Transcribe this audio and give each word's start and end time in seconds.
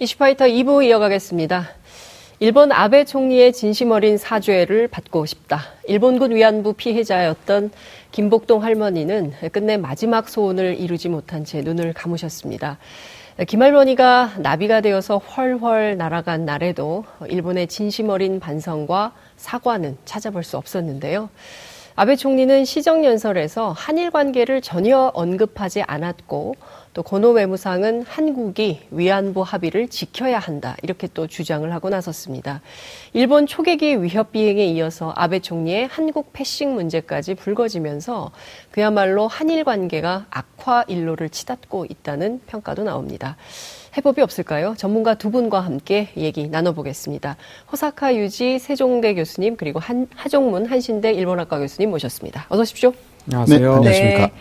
이슈파이터 0.00 0.44
2부 0.44 0.84
이어가겠습니다. 0.84 1.70
일본 2.38 2.70
아베 2.70 3.04
총리의 3.04 3.52
진심 3.52 3.90
어린 3.90 4.16
사죄를 4.16 4.86
받고 4.86 5.26
싶다. 5.26 5.60
일본군 5.88 6.36
위안부 6.36 6.74
피해자였던 6.74 7.72
김복동 8.12 8.62
할머니는 8.62 9.32
끝내 9.50 9.76
마지막 9.76 10.28
소원을 10.28 10.78
이루지 10.78 11.08
못한 11.08 11.44
채 11.44 11.62
눈을 11.62 11.94
감으셨습니다. 11.94 12.78
김 13.48 13.60
할머니가 13.60 14.34
나비가 14.38 14.82
되어서 14.82 15.18
훨훨 15.18 15.96
날아간 15.96 16.44
날에도 16.44 17.04
일본의 17.26 17.66
진심 17.66 18.08
어린 18.10 18.38
반성과 18.38 19.14
사과는 19.36 19.96
찾아볼 20.04 20.44
수 20.44 20.56
없었는데요. 20.58 21.28
아베 21.96 22.14
총리는 22.14 22.64
시정연설에서 22.64 23.72
한일 23.72 24.12
관계를 24.12 24.60
전혀 24.60 25.10
언급하지 25.14 25.82
않았고 25.82 26.54
또 26.94 27.02
고노 27.02 27.30
외무상은 27.32 28.02
한국이 28.02 28.80
위안부 28.90 29.42
합의를 29.42 29.88
지켜야 29.88 30.38
한다 30.38 30.76
이렇게 30.82 31.08
또 31.12 31.26
주장을 31.26 31.70
하고 31.72 31.88
나섰습니다. 31.90 32.60
일본 33.12 33.46
초계기 33.46 34.02
위협 34.02 34.32
비행에 34.32 34.64
이어서 34.66 35.12
아베 35.16 35.40
총리의 35.40 35.86
한국 35.88 36.32
패싱 36.32 36.74
문제까지 36.74 37.34
불거지면서 37.34 38.32
그야말로 38.70 39.28
한일 39.28 39.64
관계가 39.64 40.26
악화 40.30 40.84
일로를 40.88 41.30
치닫고 41.30 41.86
있다는 41.88 42.40
평가도 42.46 42.84
나옵니다. 42.84 43.36
해법이 43.96 44.20
없을까요? 44.20 44.74
전문가 44.76 45.14
두 45.14 45.30
분과 45.30 45.60
함께 45.60 46.08
얘기 46.16 46.48
나눠보겠습니다. 46.48 47.36
호사카 47.72 48.14
유지 48.16 48.58
세종대 48.58 49.14
교수님 49.14 49.56
그리고 49.56 49.80
한, 49.80 50.06
하종문 50.14 50.66
한신대 50.66 51.12
일본학과 51.12 51.58
교수님 51.58 51.90
모셨습니다. 51.90 52.46
어서 52.48 52.62
오십시오. 52.62 52.92
안녕하세요. 53.26 53.58
네, 53.58 53.66
안녕하십니까. 53.66 54.18
네. 54.26 54.32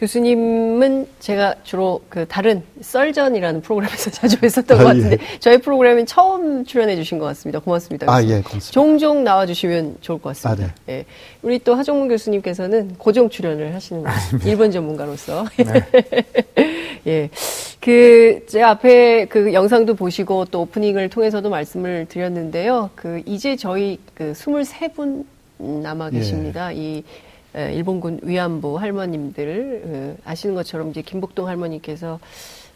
교수님은 0.00 1.06
제가 1.20 1.56
주로 1.62 2.00
그 2.08 2.26
다른 2.26 2.62
썰전이라는 2.80 3.60
프로그램에서 3.60 4.08
자주 4.10 4.40
뵀었던 4.40 4.72
아, 4.72 4.78
것 4.78 4.84
같은데 4.84 5.18
예. 5.20 5.38
저희 5.40 5.58
프로그램에 5.58 6.06
처음 6.06 6.64
출연해 6.64 6.96
주신 6.96 7.18
것 7.18 7.26
같습니다. 7.26 7.58
고맙습니다. 7.58 8.10
아, 8.10 8.22
예, 8.22 8.40
고맙습니다. 8.40 8.70
종종 8.70 9.24
나와 9.24 9.44
주시면 9.44 9.98
좋을 10.00 10.18
것 10.18 10.30
같습니다. 10.30 10.64
아, 10.64 10.72
네. 10.86 10.94
예. 10.94 11.04
우리 11.42 11.58
또 11.58 11.74
하종문 11.74 12.08
교수님께서는 12.08 12.94
고정 12.96 13.28
출연을 13.28 13.74
하시는 13.74 14.02
것 14.02 14.08
같습니다. 14.08 14.48
일본 14.48 14.70
전문가로서. 14.70 15.44
네. 15.58 16.46
예. 17.06 17.30
그, 17.78 18.46
제 18.48 18.62
앞에 18.62 19.26
그 19.26 19.52
영상도 19.52 19.94
보시고 19.96 20.46
또 20.46 20.62
오프닝을 20.62 21.10
통해서도 21.10 21.50
말씀을 21.50 22.06
드렸는데요. 22.08 22.88
그, 22.94 23.22
이제 23.26 23.54
저희 23.54 23.98
그 24.14 24.32
23분 24.32 25.26
남아 25.58 26.08
예. 26.14 26.18
계십니다. 26.18 26.74
예. 26.74 26.78
이 26.78 27.04
일본군 27.54 28.20
위안부 28.22 28.78
할머님들 28.78 29.82
그 29.84 30.16
아시는 30.24 30.54
것처럼 30.54 30.90
이제 30.90 31.02
김복동 31.02 31.48
할머니께서 31.48 32.18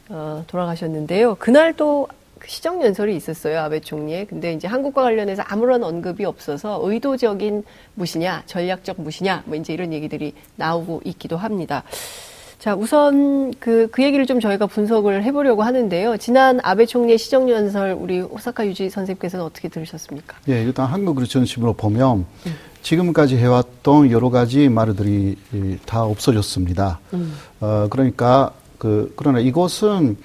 어, 0.09 0.45
돌아가셨는데요. 0.47 1.37
그날 1.37 1.73
또그 1.75 2.47
시정 2.47 2.83
연설이 2.83 3.17
있었어요 3.17 3.61
아베 3.61 3.81
총리의. 3.81 4.27
근데 4.27 4.53
이제 4.53 4.69
한국과 4.69 5.03
관련해서 5.03 5.43
아무런 5.47 5.83
언급이 5.83 6.25
없어서 6.25 6.81
의도적인 6.83 7.65
무시냐, 7.95 8.43
전략적 8.47 9.01
무시냐, 9.01 9.45
뭐 9.47 9.57
이제 9.57 9.73
이런 9.73 9.93
얘기들이 9.93 10.35
나오고 10.57 11.03
있기도 11.05 11.37
합니다. 11.37 11.85
자, 12.59 12.75
우선 12.75 13.53
그, 13.61 13.89
그 13.91 14.03
얘기를 14.03 14.25
좀 14.25 14.41
저희가 14.41 14.67
분석을 14.67 15.23
해보려고 15.23 15.63
하는데요. 15.63 16.17
지난 16.17 16.61
아베 16.63 16.87
총리의 16.87 17.19
시정연설 17.19 17.93
우리 17.93 18.23
오사카 18.23 18.67
유지 18.67 18.89
선생님께서는 18.89 19.45
어떻게 19.45 19.69
들으셨습니까? 19.69 20.39
예, 20.49 20.63
일단 20.63 20.87
한국으로 20.87 21.27
전심으로 21.27 21.75
보면 21.75 22.25
음. 22.47 22.55
지금까지 22.85 23.37
해왔던 23.37 24.13
여러 24.13 24.31
가지 24.31 24.69
말들이 24.69 25.37
다 25.87 26.05
없어졌습니다. 26.05 27.01
음. 27.15 27.35
어, 27.61 27.89
그러니까 27.91 28.53
그 28.79 29.13
그러나 29.17 29.41
이것은 29.41 30.17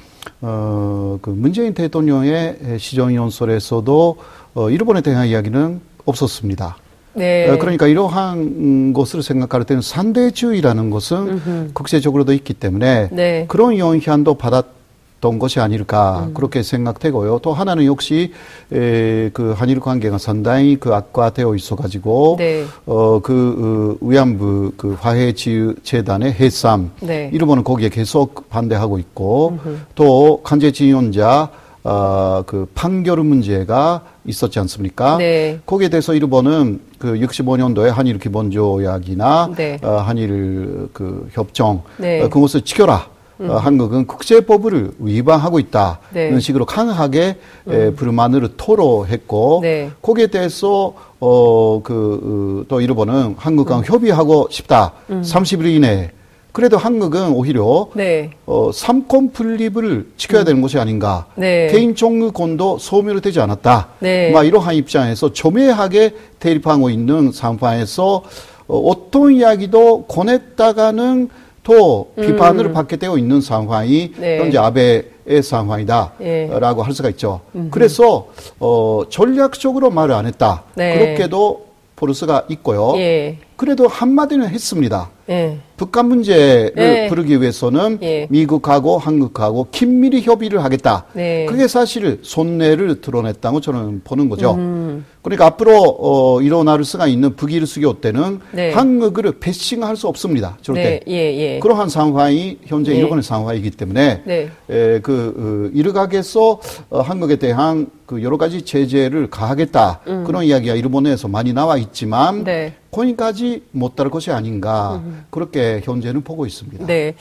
어, 0.42 1.18
그 1.22 1.30
문재인 1.30 1.74
대통령의 1.74 2.78
시정연설에서도 2.78 4.18
어, 4.56 4.70
일본에 4.70 5.02
대한 5.02 5.28
이야기는 5.28 5.80
없었습니다. 6.06 6.78
네. 7.14 7.50
어, 7.50 7.58
그러니까 7.58 7.88
이러한 7.88 8.94
것을 8.94 9.24
생각할 9.24 9.64
때는 9.64 9.82
산대주의라는 9.82 10.90
것은 10.90 11.18
음흠. 11.18 11.70
국제적으로도 11.74 12.34
있기 12.34 12.54
때문에 12.54 13.10
네. 13.12 13.46
그런 13.48 13.78
영향도 13.78 14.36
받았 14.36 14.79
던 15.22 15.38
것이 15.38 15.60
아닐까 15.60 16.26
음. 16.28 16.34
그렇게 16.34 16.64
생각되고요. 16.64 17.40
또 17.42 17.54
하나는 17.54 17.86
역시 17.86 18.32
에, 18.72 19.30
그 19.34 19.54
한일 19.56 19.80
관계가 19.80 20.18
상당히 20.18 20.78
그 20.78 20.94
악화되어 20.94 21.56
있어가지고 21.56 22.36
네. 22.40 22.66
어그 22.86 23.98
어, 24.02 24.06
위안부 24.06 24.74
그 24.78 24.96
화해 25.00 25.34
재단의 25.34 26.34
해삼 26.34 26.92
네. 27.02 27.30
일본은 27.34 27.64
거기에 27.64 27.90
계속 27.90 28.50
반대하고 28.50 29.00
있고 29.00 29.60
음흠. 29.64 29.78
또 29.96 30.42
간제지원자 30.44 31.50
어그 31.84 32.68
판결 32.76 33.24
문제가 33.24 34.04
있었지 34.26 34.60
않습니까? 34.60 35.18
네. 35.18 35.60
거기에 35.66 35.90
대해서 35.90 36.14
일본은 36.14 36.82
그 36.98 37.14
65년도에 37.14 37.88
한일 37.88 38.20
기본조약이나 38.20 39.52
네. 39.56 39.80
어, 39.82 39.98
한일 39.98 40.90
그 40.94 41.28
협정 41.32 41.84
네. 41.98 42.22
어, 42.22 42.30
그것을 42.30 42.62
지켜라. 42.62 43.08
음. 43.42 43.50
어, 43.50 43.58
한국은 43.58 44.06
국제법을 44.06 44.92
위반하고 45.00 45.60
있다는 45.60 45.98
네. 46.14 46.40
식으로 46.40 46.66
강하게 46.66 47.38
음. 47.68 47.74
에, 47.74 47.92
불만을 47.92 48.56
토로했고 48.58 49.60
네. 49.62 49.92
거기에 50.02 50.28
대해서 50.28 50.94
어 51.22 51.82
그또 51.84 52.66
그, 52.70 52.82
일본은 52.82 53.36
한국과 53.38 53.80
음. 53.80 53.84
협의하고 53.86 54.48
싶다. 54.52 54.94
음. 55.10 55.22
30일 55.22 55.66
이내에 55.76 56.12
그래도 56.52 56.78
한국은 56.78 57.32
오히려 57.32 57.90
네. 57.94 58.32
어, 58.46 58.72
삼권 58.74 59.32
분립을 59.32 60.08
지켜야 60.18 60.42
음. 60.42 60.46
되는 60.46 60.62
것이 60.62 60.78
아닌가. 60.78 61.28
네. 61.36 61.68
개인 61.72 61.96
종류권도 61.96 62.80
소멸되지 62.80 63.40
않았다. 63.40 63.90
네. 64.00 64.32
막 64.32 64.44
이러한 64.44 64.76
입장에서 64.76 65.32
조매하게 65.32 66.16
대립하고 66.40 66.90
있는 66.90 67.32
상황에서 67.32 68.24
어, 68.68 68.78
어떤 68.78 69.34
이야기도 69.34 70.06
권했다가는 70.08 71.30
또 71.70 72.12
비판을 72.20 72.66
음. 72.66 72.74
받게 72.74 72.96
되어 72.96 73.16
있는 73.20 73.42
상황이 73.42 74.12
네. 74.18 74.40
현재 74.40 74.58
아베의 74.58 75.44
상황이다라고 75.44 76.22
예. 76.22 76.84
할 76.84 76.94
수가 76.94 77.10
있죠. 77.10 77.42
그래서 77.70 78.30
어, 78.60 79.04
전략적으로 79.08 79.92
말을 79.92 80.16
안 80.16 80.26
했다. 80.26 80.64
네. 80.74 80.98
그렇게도 80.98 81.68
볼 81.96 82.16
수가 82.16 82.46
있고요. 82.50 82.94
예. 82.98 83.38
그래도 83.60 83.90
한마디는 83.90 84.48
했습니다. 84.48 85.10
예. 85.30 85.58
북한 85.76 86.08
문제를 86.08 86.72
네. 86.76 87.08
부르기 87.10 87.42
위해서는 87.42 88.00
예. 88.02 88.26
미국하고 88.30 88.98
한국하고 88.98 89.68
긴밀히 89.70 90.22
협의를 90.22 90.64
하겠다. 90.64 91.06
네. 91.12 91.46
그게 91.46 91.68
사실 91.68 92.20
손해를 92.22 93.02
드러냈다고 93.02 93.60
저는 93.60 94.02
보는 94.06 94.30
거죠. 94.30 94.54
음. 94.54 95.06
그러니까 95.22 95.48
앞으로 95.48 95.98
어, 96.00 96.42
일어날 96.42 96.86
수가 96.86 97.08
있는 97.08 97.36
북일수교 97.36 98.00
때는 98.00 98.40
네. 98.54 98.72
한국을 98.72 99.30
배싱할 99.42 99.98
수 99.98 100.08
없습니다. 100.08 100.58
절대. 100.62 100.82
네. 100.82 101.02
예, 101.10 101.38
예. 101.38 101.60
그러한 101.60 101.90
상황이 101.90 102.60
현재 102.66 102.94
예. 102.94 102.96
일본의 102.96 103.24
상황이기 103.24 103.72
때문에 103.72 104.22
네. 104.24 104.50
에, 104.70 105.00
그 105.00 105.70
어, 105.70 105.78
일각에서 105.78 106.62
어, 106.90 107.02
한국에 107.02 107.36
대한 107.36 107.88
그 108.06 108.24
여러 108.24 108.38
가지 108.38 108.62
제재를 108.62 109.30
가하겠다 109.30 110.00
음. 110.08 110.24
그런 110.26 110.46
이야기가 110.46 110.76
일본에서 110.76 111.28
많이 111.28 111.52
나와 111.52 111.78
있지만 111.78 112.46
네. 112.46 112.74
거기까지 112.92 113.64
못 113.72 113.96
따를 113.96 114.12
것이 114.12 114.32
아닌가 114.32 115.02
음. 115.04 115.26
그렇게 115.30 115.82
현재는 115.84 116.22
보고 116.22 116.46
있습니다. 116.46 116.86
네. 116.86 117.14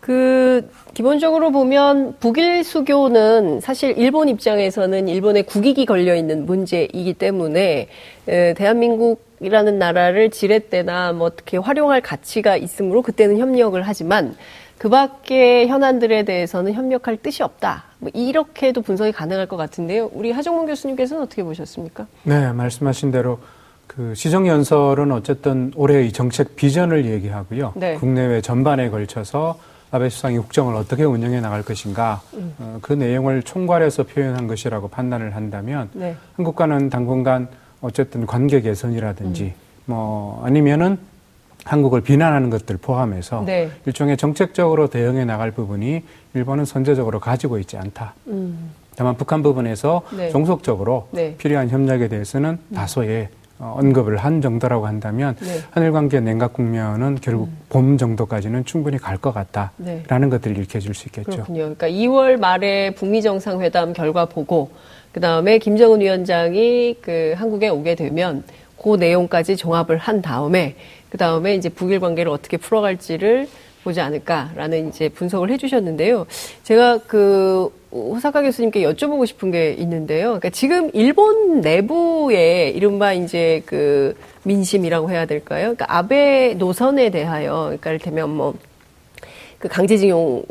그 0.00 0.68
기본적으로 0.92 1.50
보면 1.50 2.16
북일 2.20 2.62
수교는 2.62 3.62
사실 3.62 3.96
일본 3.96 4.28
입장에서는 4.28 5.08
일본의 5.08 5.44
국익이 5.44 5.86
걸려 5.86 6.14
있는 6.14 6.44
문제이기 6.44 7.14
때문에 7.14 7.88
에, 8.28 8.52
대한민국이라는 8.52 9.78
나라를 9.78 10.30
지렛대나 10.30 11.14
뭐 11.14 11.28
어떻게 11.28 11.56
활용할 11.56 12.02
가치가 12.02 12.54
있으므로 12.54 13.00
그때는 13.00 13.38
협력을 13.38 13.80
하지만 13.80 14.36
그 14.76 14.90
밖의 14.90 15.68
현안들에 15.68 16.24
대해서는 16.24 16.74
협력할 16.74 17.16
뜻이 17.16 17.42
없다. 17.42 17.84
뭐 17.98 18.10
이렇게도 18.12 18.82
분석이 18.82 19.12
가능할 19.12 19.46
것 19.46 19.56
같은데요. 19.56 20.10
우리 20.12 20.32
하정문 20.32 20.66
교수님께서는 20.66 21.22
어떻게 21.22 21.42
보셨습니까? 21.42 22.06
네, 22.24 22.52
말씀하신 22.52 23.10
대로 23.10 23.38
그 23.86 24.14
시정연설은 24.14 25.12
어쨌든 25.12 25.72
올해의 25.76 26.12
정책 26.12 26.56
비전을 26.56 27.06
얘기하고요. 27.06 27.72
네. 27.76 27.94
국내외 27.94 28.40
전반에 28.40 28.90
걸쳐서 28.90 29.58
아베 29.90 30.08
수상이 30.08 30.38
국정을 30.38 30.74
어떻게 30.74 31.04
운영해 31.04 31.40
나갈 31.40 31.62
것인가 31.62 32.20
음. 32.34 32.54
어, 32.58 32.78
그 32.82 32.92
내용을 32.92 33.44
총괄해서 33.44 34.02
표현한 34.02 34.48
것이라고 34.48 34.88
판단을 34.88 35.36
한다면 35.36 35.88
네. 35.92 36.16
한국과는 36.36 36.90
당분간 36.90 37.48
어쨌든 37.80 38.26
관계 38.26 38.60
개선이라든지 38.60 39.44
음. 39.44 39.52
뭐 39.86 40.42
아니면은 40.44 40.98
한국을 41.64 42.00
비난하는 42.00 42.50
것들 42.50 42.76
포함해서 42.76 43.44
네. 43.46 43.70
일종의 43.86 44.16
정책적으로 44.16 44.88
대응해 44.88 45.24
나갈 45.24 45.50
부분이 45.50 46.02
일본은 46.34 46.64
선제적으로 46.64 47.20
가지고 47.20 47.58
있지 47.58 47.76
않다. 47.76 48.14
음. 48.26 48.72
다만 48.96 49.16
북한 49.16 49.42
부분에서 49.42 50.02
네. 50.16 50.30
종속적으로 50.30 51.08
네. 51.10 51.36
필요한 51.36 51.70
협력에 51.70 52.08
대해서는 52.08 52.58
음. 52.68 52.74
다소의 52.74 53.24
어, 53.24 53.43
언급을 53.58 54.16
한 54.16 54.40
정도라고 54.40 54.86
한다면 54.86 55.36
네. 55.40 55.60
한일 55.70 55.92
관계 55.92 56.20
냉각 56.20 56.52
국면은 56.52 57.18
결국 57.20 57.48
음. 57.48 57.58
봄 57.68 57.96
정도까지는 57.98 58.64
충분히 58.64 58.98
갈 58.98 59.14
것 59.18 59.32
같다라는 59.32 59.70
네. 59.78 60.28
것들을 60.28 60.58
읽혀줄 60.58 60.92
수 60.92 61.06
있겠죠. 61.08 61.30
그렇군요. 61.30 61.74
그러니까 61.76 61.88
2월 61.88 62.36
말에 62.36 62.90
북미 62.94 63.22
정상회담 63.22 63.92
결과 63.92 64.24
보고 64.26 64.70
그 65.12 65.20
다음에 65.20 65.58
김정은 65.58 66.00
위원장이 66.00 66.96
그 67.00 67.34
한국에 67.36 67.68
오게 67.68 67.94
되면 67.94 68.42
그 68.82 68.96
내용까지 68.96 69.56
종합을 69.56 69.96
한 69.98 70.20
다음에 70.20 70.74
그 71.08 71.16
다음에 71.16 71.54
이제 71.54 71.68
북일 71.68 72.00
관계를 72.00 72.30
어떻게 72.32 72.56
풀어갈지를 72.56 73.48
보지 73.84 74.00
않을까라는 74.00 74.88
이제 74.88 75.08
분석을 75.08 75.50
해주셨는데요. 75.50 76.26
제가 76.64 76.98
그 77.06 77.70
호사카 77.92 78.42
교수님께 78.42 78.82
여쭤보고 78.82 79.26
싶은 79.26 79.52
게 79.52 79.72
있는데요. 79.74 80.26
그러니까 80.26 80.50
지금 80.50 80.90
일본 80.94 81.60
내부에 81.60 82.70
이른바 82.70 83.12
이제 83.12 83.62
그 83.66 84.16
민심이라고 84.42 85.10
해야 85.10 85.26
될까요? 85.26 85.74
그러니까 85.74 85.86
아베 85.88 86.54
노선에 86.54 87.10
대하여, 87.10 87.64
그러니까 87.66 87.90
이를테면 87.90 88.30
뭐 88.30 88.54
그 89.64 89.68
강제징용 89.68 90.44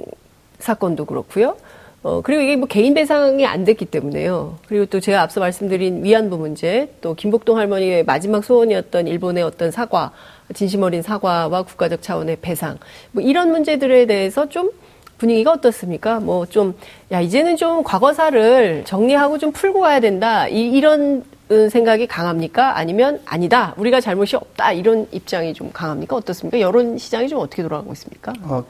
사건도 0.58 1.06
그렇고요. 1.06 1.56
어, 2.02 2.22
그리고 2.22 2.42
이게 2.42 2.56
뭐 2.56 2.68
개인 2.68 2.96
배상이 2.96 3.46
안 3.46 3.64
됐기 3.64 3.86
때문에요. 3.86 4.58
그리고 4.68 4.88
또 4.88 5.00
제가 5.00 5.22
앞서 5.22 5.40
말씀드린 5.40 6.04
위안부 6.04 6.40
문제, 6.40 6.90
또 7.00 7.14
김복동 7.14 7.60
할머니의 7.60 8.06
마지막 8.06 8.44
소원이었던 8.44 9.08
일본의 9.08 9.44
어떤 9.44 9.70
사과, 9.70 10.12
진심 10.54 10.84
어린 10.84 11.02
사과와 11.02 11.64
국가적 11.64 12.02
차원의 12.02 12.38
배상, 12.42 12.78
뭐 13.12 13.24
이런 13.24 13.52
문제들에 13.52 14.06
대해서 14.06 14.50
좀 14.50 14.72
분위기가 15.18 15.52
어떻습니까? 15.54 16.20
뭐 16.20 16.46
좀, 16.46 16.76
야, 17.12 17.22
이제는 17.22 17.56
좀 17.56 17.84
과거사를 17.84 18.84
정리하고 18.86 19.38
좀 19.38 19.52
풀고 19.52 19.80
가야 19.80 20.00
된다. 20.00 20.48
이, 20.48 20.70
이런 20.70 21.24
생각이 21.70 22.08
강합니까? 22.08 22.78
아니면 22.78 23.22
아니다. 23.26 23.74
우리가 23.78 24.02
잘못이 24.02 24.36
없다. 24.36 24.74
이런 24.74 25.08
입장이 25.12 25.54
좀 25.54 25.72
강합니까? 25.72 26.16
어떻습니까? 26.16 26.60
여론 26.60 26.98
시장이 26.98 27.28
좀 27.30 27.40
어떻게 27.40 27.62
돌아가고 27.62 27.94
있습니까? 27.94 28.34
아, 28.44 28.64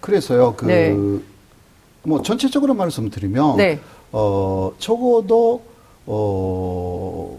그래서요. 0.00 0.54
그 0.56 0.66
네. 0.66 0.94
뭐 2.02 2.22
전체적으로 2.22 2.74
말씀드리면 2.74 3.56
네. 3.56 3.78
어 4.12 4.72
적어도 4.78 5.62
어 6.06 7.38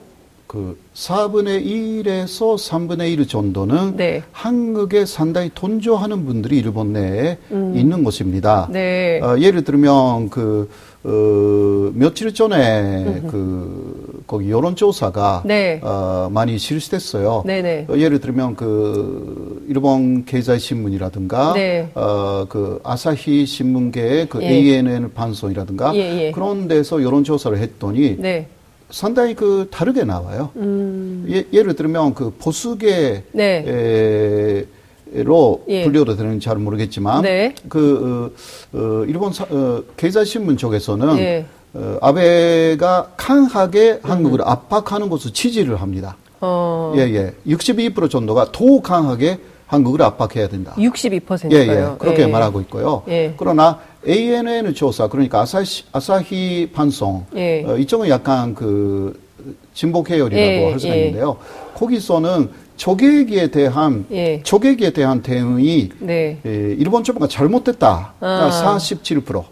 그 0.52 0.78
4분의 0.96 1.66
1에서 1.66 2.58
3분의 2.58 3.14
1 3.14 3.26
정도는 3.26 3.96
네. 3.96 4.22
한국에 4.34 5.06
상당히 5.06 5.50
돈조하는 5.56 6.26
분들이 6.26 6.58
일본 6.58 6.92
내에 6.92 7.38
음. 7.52 7.74
있는 7.74 8.04
것입니다. 8.04 8.68
네. 8.70 9.22
어, 9.24 9.40
예를 9.40 9.64
들면 9.64 10.30
그 10.30 10.70
어, 11.06 11.92
며칠 11.96 12.34
전에 12.34 13.06
음흠. 13.06 13.28
그 13.32 14.24
거기 14.28 14.52
여론조사가 14.52 15.44
네. 15.46 15.80
어, 15.84 16.28
많이 16.30 16.58
실시됐어요. 16.58 17.44
네네. 17.46 17.86
어, 17.88 17.98
예를 17.98 18.20
들면 18.20 18.58
그 18.58 19.66
일본 19.70 20.26
계좌신문이라든가 20.26 21.54
네. 21.54 21.90
어, 21.96 22.46
그 22.50 22.82
아사히 22.84 23.46
신문계의 23.46 24.28
그 24.28 24.44
예. 24.44 24.50
ANN 24.50 25.14
방송이라든가 25.14 25.96
예, 25.96 26.26
예. 26.26 26.32
그런 26.34 26.68
데서 26.68 27.02
여론조사를 27.02 27.58
했더니 27.58 28.18
네. 28.20 28.48
상당히 28.92 29.34
그 29.34 29.68
다르게 29.72 30.04
나와요. 30.04 30.50
음. 30.58 31.26
예, 31.30 31.64
를 31.64 31.74
들면 31.76 32.14
그 32.14 32.34
보수계 32.38 33.24
네. 33.32 33.64
에, 33.68 35.24
로 35.24 35.64
예. 35.68 35.84
분류도 35.84 36.16
되는지 36.16 36.46
잘 36.46 36.58
모르겠지만 36.58 37.24
네. 37.24 37.54
그 37.68 38.32
어, 38.74 38.78
어, 38.78 39.04
일본 39.06 39.34
사, 39.34 39.44
어, 39.50 39.84
계좌신문 39.98 40.56
쪽에서는 40.56 41.18
예. 41.18 41.46
어, 41.74 41.98
아베가 42.02 43.12
강하게 43.18 44.00
한국을 44.04 44.40
음. 44.40 44.48
압박하는 44.48 45.10
것을 45.10 45.34
지지를 45.34 45.82
합니다. 45.82 46.16
어. 46.40 46.94
예, 46.96 47.02
예. 47.02 47.34
62% 47.46 48.10
정도가 48.10 48.52
더 48.54 48.82
강하게 48.82 49.40
한국을 49.72 50.02
압박해야 50.02 50.50
된다. 50.50 50.74
62%가요. 50.78 51.58
예, 51.58 51.68
예. 51.70 51.98
그렇게 51.98 52.24
예. 52.24 52.28
말하고 52.28 52.60
있고요. 52.62 53.04
예. 53.08 53.34
그러나 53.38 53.80
ANN 54.06 54.74
조사 54.74 55.08
그러니까 55.08 55.40
아사히, 55.40 55.64
아사히 55.94 56.70
판송 56.74 57.26
예. 57.38 57.64
어, 57.66 57.78
이쪽은 57.78 58.10
약간 58.10 58.54
그 58.54 59.18
진보 59.74 60.04
계열이라고 60.04 60.38
예, 60.38 60.72
할 60.72 60.80
수가 60.80 60.94
있는데요. 60.94 61.38
거기서는 61.76 62.50
조개기에 62.76 63.52
대한 63.52 64.06
예. 64.12 64.44
조개기에 64.44 64.92
대한 64.92 65.22
대응이 65.22 65.90
네. 66.00 66.40
예, 66.46 66.50
일본 66.78 67.06
정부가 67.06 67.28
잘못됐다. 67.30 68.14
아. 68.20 68.50
47%. 68.78 69.46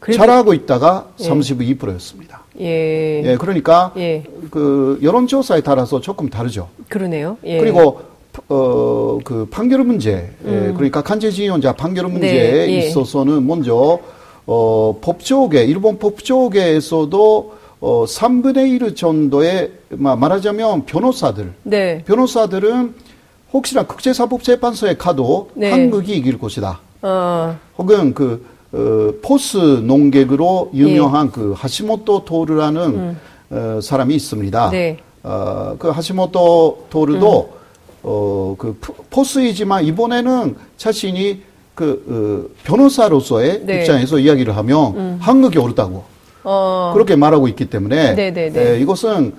그래도, 0.00 0.18
잘하고 0.18 0.52
있다가 0.52 1.06
예. 1.18 1.24
32%였습니다. 1.24 2.42
예. 2.60 3.22
예, 3.24 3.36
그러니까 3.38 3.92
예. 3.96 4.24
그 4.50 4.98
여론조사에 5.02 5.62
따라서 5.62 6.02
조금 6.02 6.28
다르죠. 6.28 6.68
그러네요. 6.90 7.38
예. 7.44 7.58
그리고 7.58 8.11
어, 8.48 9.18
그 9.24 9.46
판결 9.50 9.84
문제, 9.84 10.30
예, 10.44 10.48
음. 10.48 10.74
그러니까 10.74 11.02
간제징용자 11.02 11.74
판결 11.74 12.08
문제에 12.08 12.66
네. 12.66 12.72
예. 12.72 12.78
있어서는 12.78 13.46
먼저 13.46 13.98
어, 14.46 14.98
법조계, 15.00 15.64
일본 15.64 15.98
법조계에서도 15.98 17.54
어, 17.80 18.04
3분의 18.06 18.80
1 18.80 18.94
정도의, 18.94 19.72
말하자면 19.90 20.86
변호사들. 20.86 21.52
네. 21.64 22.02
변호사들은 22.04 22.94
혹시나 23.52 23.84
국제사법재판소에 23.86 24.96
가도 24.96 25.50
네. 25.54 25.70
한국이 25.70 26.16
이길 26.16 26.38
것이다. 26.38 26.80
어. 27.02 27.56
혹은 27.76 28.14
그, 28.14 28.46
어, 28.72 29.12
포스 29.20 29.56
농객으로 29.56 30.70
유명한 30.74 31.26
네. 31.26 31.32
그 31.34 31.54
하시모토 31.56 32.24
토르라는 32.24 32.82
음. 32.82 33.20
어, 33.50 33.80
사람이 33.82 34.14
있습니다. 34.14 34.70
네. 34.70 34.98
어, 35.24 35.74
그 35.78 35.88
하시모토 35.88 36.86
토르도 36.88 37.50
음. 37.52 37.61
어, 38.02 38.54
그 38.58 38.76
포스이지만 39.10 39.84
이번에는 39.84 40.56
자신이 40.76 41.42
그 41.74 42.48
어, 42.50 42.54
변호사로서의 42.64 43.62
네. 43.64 43.80
입장에서 43.80 44.18
이야기를 44.18 44.56
하면 44.56 44.96
음. 44.96 45.18
한국이 45.20 45.58
옳다고 45.58 46.04
어. 46.44 46.90
그렇게 46.94 47.16
말하고 47.16 47.48
있기 47.48 47.66
때문에 47.66 48.14
네, 48.14 48.32
네, 48.32 48.50
네. 48.50 48.72
에, 48.74 48.78
이것은 48.80 49.28
이, 49.28 49.32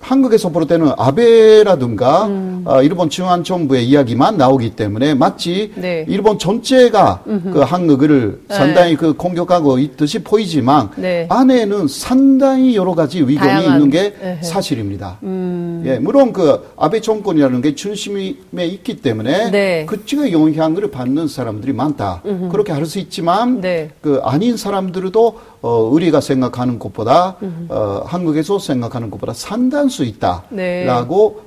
한국에서 0.00 0.48
볼 0.48 0.66
때는 0.66 0.92
아베라든가 0.96 2.26
음. 2.26 2.62
어, 2.64 2.82
일본 2.82 3.10
중앙 3.10 3.44
정부의 3.44 3.86
이야기만 3.86 4.36
나오기 4.38 4.70
때문에 4.70 5.14
마치 5.14 5.72
네. 5.76 6.04
일본 6.08 6.38
전체가 6.38 7.22
음흠. 7.26 7.50
그 7.52 7.60
한국을 7.60 8.40
네. 8.48 8.54
상당히 8.54 8.96
그 8.96 9.12
공격하고 9.12 9.78
있듯이 9.78 10.18
보이지만 10.20 10.90
네. 10.96 11.26
안에는 11.28 11.86
상당히 11.86 12.74
여러 12.76 12.94
가지 12.94 13.18
의견이 13.18 13.38
다양한. 13.38 13.64
있는 13.74 13.90
게 13.90 14.14
에헤. 14.20 14.42
사실입니다. 14.42 15.18
음. 15.22 15.82
예, 15.86 15.98
물론 15.98 16.32
그 16.32 16.70
아베 16.76 17.00
정권이라는 17.00 17.60
게 17.60 17.74
중심에 17.74 18.34
있기 18.56 18.96
때문에 19.02 19.50
네. 19.50 19.86
그쪽의 19.86 20.32
영향을 20.32 20.90
받는 20.90 21.28
사람들이 21.28 21.72
많다. 21.74 22.22
음흠. 22.26 22.48
그렇게 22.50 22.72
할 22.72 22.80
수 22.90 22.98
있지만 22.98 23.60
네. 23.60 23.90
그 24.00 24.20
아닌 24.24 24.56
사람들도 24.56 25.38
어, 25.62 25.82
우리가 25.82 26.20
생각하는 26.20 26.78
것보다 26.78 27.36
어, 27.68 28.02
한국에서 28.06 28.58
생각하는 28.58 29.10
것보다 29.10 29.34
상당수 29.34 30.04
있다라고 30.04 30.48
네. 30.50 30.86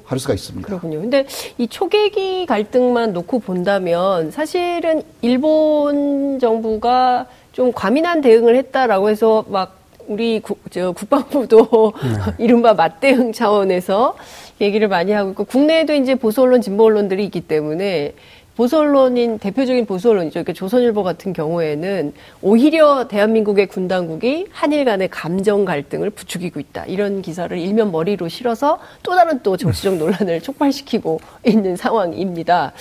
할 0.05 0.19
수가 0.19 0.33
있습니다. 0.33 0.67
그렇군요. 0.67 1.01
근데 1.01 1.25
이 1.57 1.67
초계기 1.67 2.45
갈등만 2.45 3.13
놓고 3.13 3.39
본다면 3.39 4.29
사실은 4.29 5.01
일본 5.21 6.39
정부가 6.39 7.25
좀 7.53 7.71
과민한 7.71 8.21
대응을 8.21 8.55
했다라고 8.55 9.09
해서 9.09 9.45
막 9.47 9.77
우리 10.07 10.39
국, 10.41 10.59
저 10.69 10.91
국방부도 10.91 11.93
네. 12.03 12.33
이른바 12.43 12.73
맞대응 12.73 13.31
차원에서 13.31 14.15
얘기를 14.61 14.87
많이 14.87 15.11
하고 15.11 15.31
있고 15.31 15.45
국내에도 15.45 15.93
이제 15.93 16.15
보수 16.15 16.41
언론, 16.41 16.61
진보 16.61 16.85
언론들이 16.85 17.23
있기 17.25 17.41
때문에 17.41 18.13
보수 18.55 18.77
언론인 18.77 19.39
대표적인 19.39 19.85
보수 19.85 20.11
언론이죠. 20.11 20.33
그러니까 20.33 20.53
조선일보 20.53 21.01
같은 21.03 21.33
경우에는 21.33 22.13
오히려 22.41 23.07
대한민국의 23.07 23.67
군 23.67 23.87
당국이 23.87 24.45
한일 24.51 24.85
간의 24.85 25.09
감정 25.09 25.65
갈등을 25.65 26.11
부추기고 26.11 26.59
있다. 26.59 26.85
이런 26.85 27.21
기사를 27.21 27.57
일면 27.57 27.91
머리로 27.91 28.27
실어서 28.27 28.79
또 29.01 29.15
다른 29.15 29.39
또 29.41 29.57
정치적 29.57 29.97
논란을 29.97 30.41
촉발시키고 30.41 31.19
있는 31.45 31.75
상황입니다. 31.75 32.73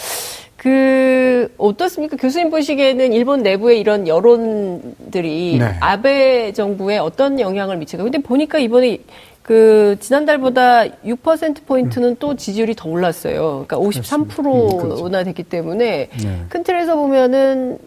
그 0.63 1.53
어떻습니까? 1.59 2.17
교수님 2.17 2.51
보시기에는 2.51 3.13
일본 3.13 3.43
내부의 3.43 3.81
이런 3.81 4.07
여론들이 4.07 5.57
네. 5.59 5.77
아베 5.81 6.53
정부에 6.53 6.99
어떤 6.99 7.41
영향을 7.41 7.79
미칠까? 7.79 8.05
근데 8.05 8.19
보니까 8.19 8.61
이번에 8.61 8.99
그 9.43 9.97
지난달보다 10.01 10.85
6% 11.05 11.67
포인트는 11.67 12.11
음. 12.11 12.17
또 12.19 12.37
지지율이 12.37 12.75
더 12.77 12.89
올랐어요. 12.89 13.65
그러니까 13.67 13.77
53%나 13.77 14.51
음, 14.51 14.79
그렇죠. 14.79 15.25
됐기 15.25 15.43
때문에 15.45 16.09
네. 16.11 16.45
큰 16.49 16.63
틀에서 16.63 16.97
보면은 16.97 17.79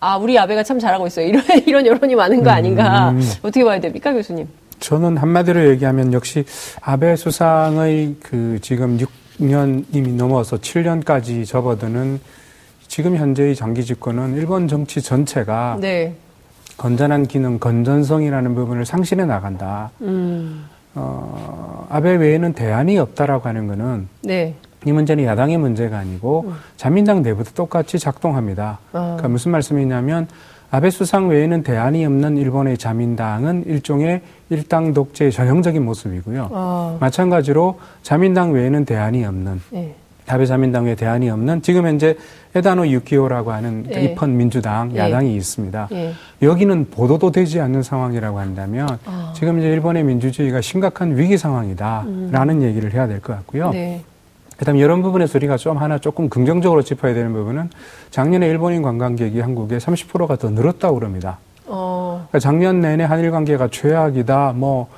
아 0.00 0.16
우리 0.16 0.38
아베가 0.38 0.62
참 0.62 0.78
잘하고 0.78 1.06
있어요. 1.06 1.26
이런 1.26 1.42
이런 1.66 1.86
여론이 1.86 2.14
많은 2.14 2.42
거 2.42 2.50
아닌가? 2.50 3.10
음. 3.10 3.20
어떻게 3.42 3.64
봐야 3.64 3.80
됩니까, 3.80 4.12
교수님? 4.12 4.48
저는 4.80 5.16
한마디로 5.16 5.70
얘기하면 5.70 6.12
역시 6.12 6.44
아베 6.80 7.16
수상의 7.16 8.16
그 8.22 8.58
지금 8.62 8.98
6년 8.98 9.84
이미 9.92 10.12
넘어서 10.12 10.56
7년까지 10.56 11.46
접어드는 11.46 12.20
지금 12.86 13.16
현재의 13.16 13.54
장기 13.54 13.84
집권은 13.84 14.36
일본 14.36 14.66
정치 14.66 15.02
전체가 15.02 15.78
네. 15.80 16.14
건전한 16.76 17.26
기능, 17.26 17.58
건전성이라는 17.58 18.54
부분을 18.54 18.86
상실해 18.86 19.24
나간다. 19.24 19.90
음. 20.00 20.64
어, 20.98 21.86
아베 21.90 22.16
외에는 22.16 22.52
대안이 22.52 22.98
없다라고 22.98 23.48
하는 23.48 23.66
거는 23.66 24.08
네. 24.22 24.54
이 24.84 24.92
문제는 24.92 25.24
야당의 25.24 25.58
문제가 25.58 25.98
아니고 25.98 26.44
음. 26.48 26.54
자민당 26.76 27.22
내부도 27.22 27.50
똑같이 27.54 27.98
작동합니다. 27.98 28.78
아. 28.92 29.00
그러니까 29.00 29.28
무슨 29.28 29.52
말씀이냐면 29.52 30.28
아베 30.70 30.90
수상 30.90 31.28
외에는 31.28 31.62
대안이 31.62 32.04
없는 32.04 32.36
일본의 32.36 32.76
자민당은 32.76 33.64
일종의 33.66 34.20
일당 34.50 34.92
독재의 34.92 35.32
전형적인 35.32 35.82
모습이고요. 35.84 36.50
아. 36.52 36.96
마찬가지로 37.00 37.78
자민당 38.02 38.52
외에는 38.52 38.84
대안이 38.84 39.24
없는 39.24 39.60
네. 39.70 39.94
자민당 40.46 40.84
외에 40.84 40.94
대안이 40.94 41.30
없는 41.30 41.62
지금 41.62 41.86
현재 41.86 42.16
에다노 42.54 42.86
유키오라고 42.88 43.52
하는 43.52 43.84
네. 43.84 44.04
입헌 44.04 44.36
민주당 44.36 44.90
네. 44.90 44.98
야당이 44.98 45.34
있습니다. 45.36 45.88
네. 45.90 46.12
여기는 46.42 46.90
보도도 46.90 47.32
되지 47.32 47.60
않는 47.60 47.82
상황이라고 47.82 48.38
한다면 48.38 48.98
아. 49.06 49.32
지금 49.34 49.58
이제 49.58 49.68
일본의 49.68 50.04
민주주의가 50.04 50.60
심각한 50.60 51.16
위기 51.16 51.36
상황이다라는 51.38 52.48
음. 52.56 52.62
얘기를 52.62 52.92
해야 52.92 53.06
될 53.06 53.20
것 53.20 53.34
같고요. 53.34 53.70
네. 53.70 54.02
그다음 54.56 54.76
에 54.76 54.80
이런 54.80 55.02
부분에서 55.02 55.38
우리가 55.38 55.56
좀 55.56 55.76
하나 55.76 55.98
조금 55.98 56.28
긍정적으로 56.28 56.82
짚어야 56.82 57.14
되는 57.14 57.32
부분은 57.32 57.70
작년에 58.10 58.46
일본인 58.48 58.82
관광객이 58.82 59.40
한국에 59.40 59.78
30%가 59.78 60.36
더 60.36 60.50
늘었다고 60.50 60.98
그럽니다. 60.98 61.38
어. 61.66 62.26
그러니까 62.28 62.38
작년 62.40 62.80
내내 62.80 63.04
한일 63.04 63.30
관계가 63.30 63.68
최악이다, 63.68 64.54
뭐 64.56 64.88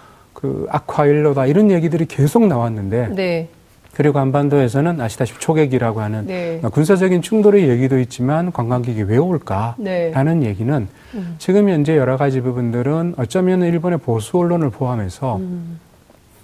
그 0.41 0.67
악화일로다 0.71 1.47
이런 1.47 1.71
얘기들이 1.71 2.07
계속 2.07 2.47
나왔는데 2.47 3.09
네. 3.15 3.49
그리고 3.95 4.19
한반도에서는 4.19 5.01
아시다시피 5.01 5.41
초계기라고 5.41 6.01
하는 6.01 6.27
네. 6.27 6.61
군사적인 6.61 7.23
충돌의 7.23 7.69
얘기도 7.69 7.99
있지만 7.99 8.53
관광객이 8.53 9.03
왜 9.03 9.17
올까라는 9.17 10.41
네. 10.41 10.47
얘기는 10.47 10.89
음. 11.15 11.35
지금 11.39 11.69
현재 11.69 11.97
여러 11.97 12.17
가지 12.17 12.41
부분들은 12.41 13.15
어쩌면 13.17 13.63
일본의 13.63 13.99
보수 13.99 14.39
언론을 14.39 14.71
포함해서 14.71 15.37
음. 15.37 15.81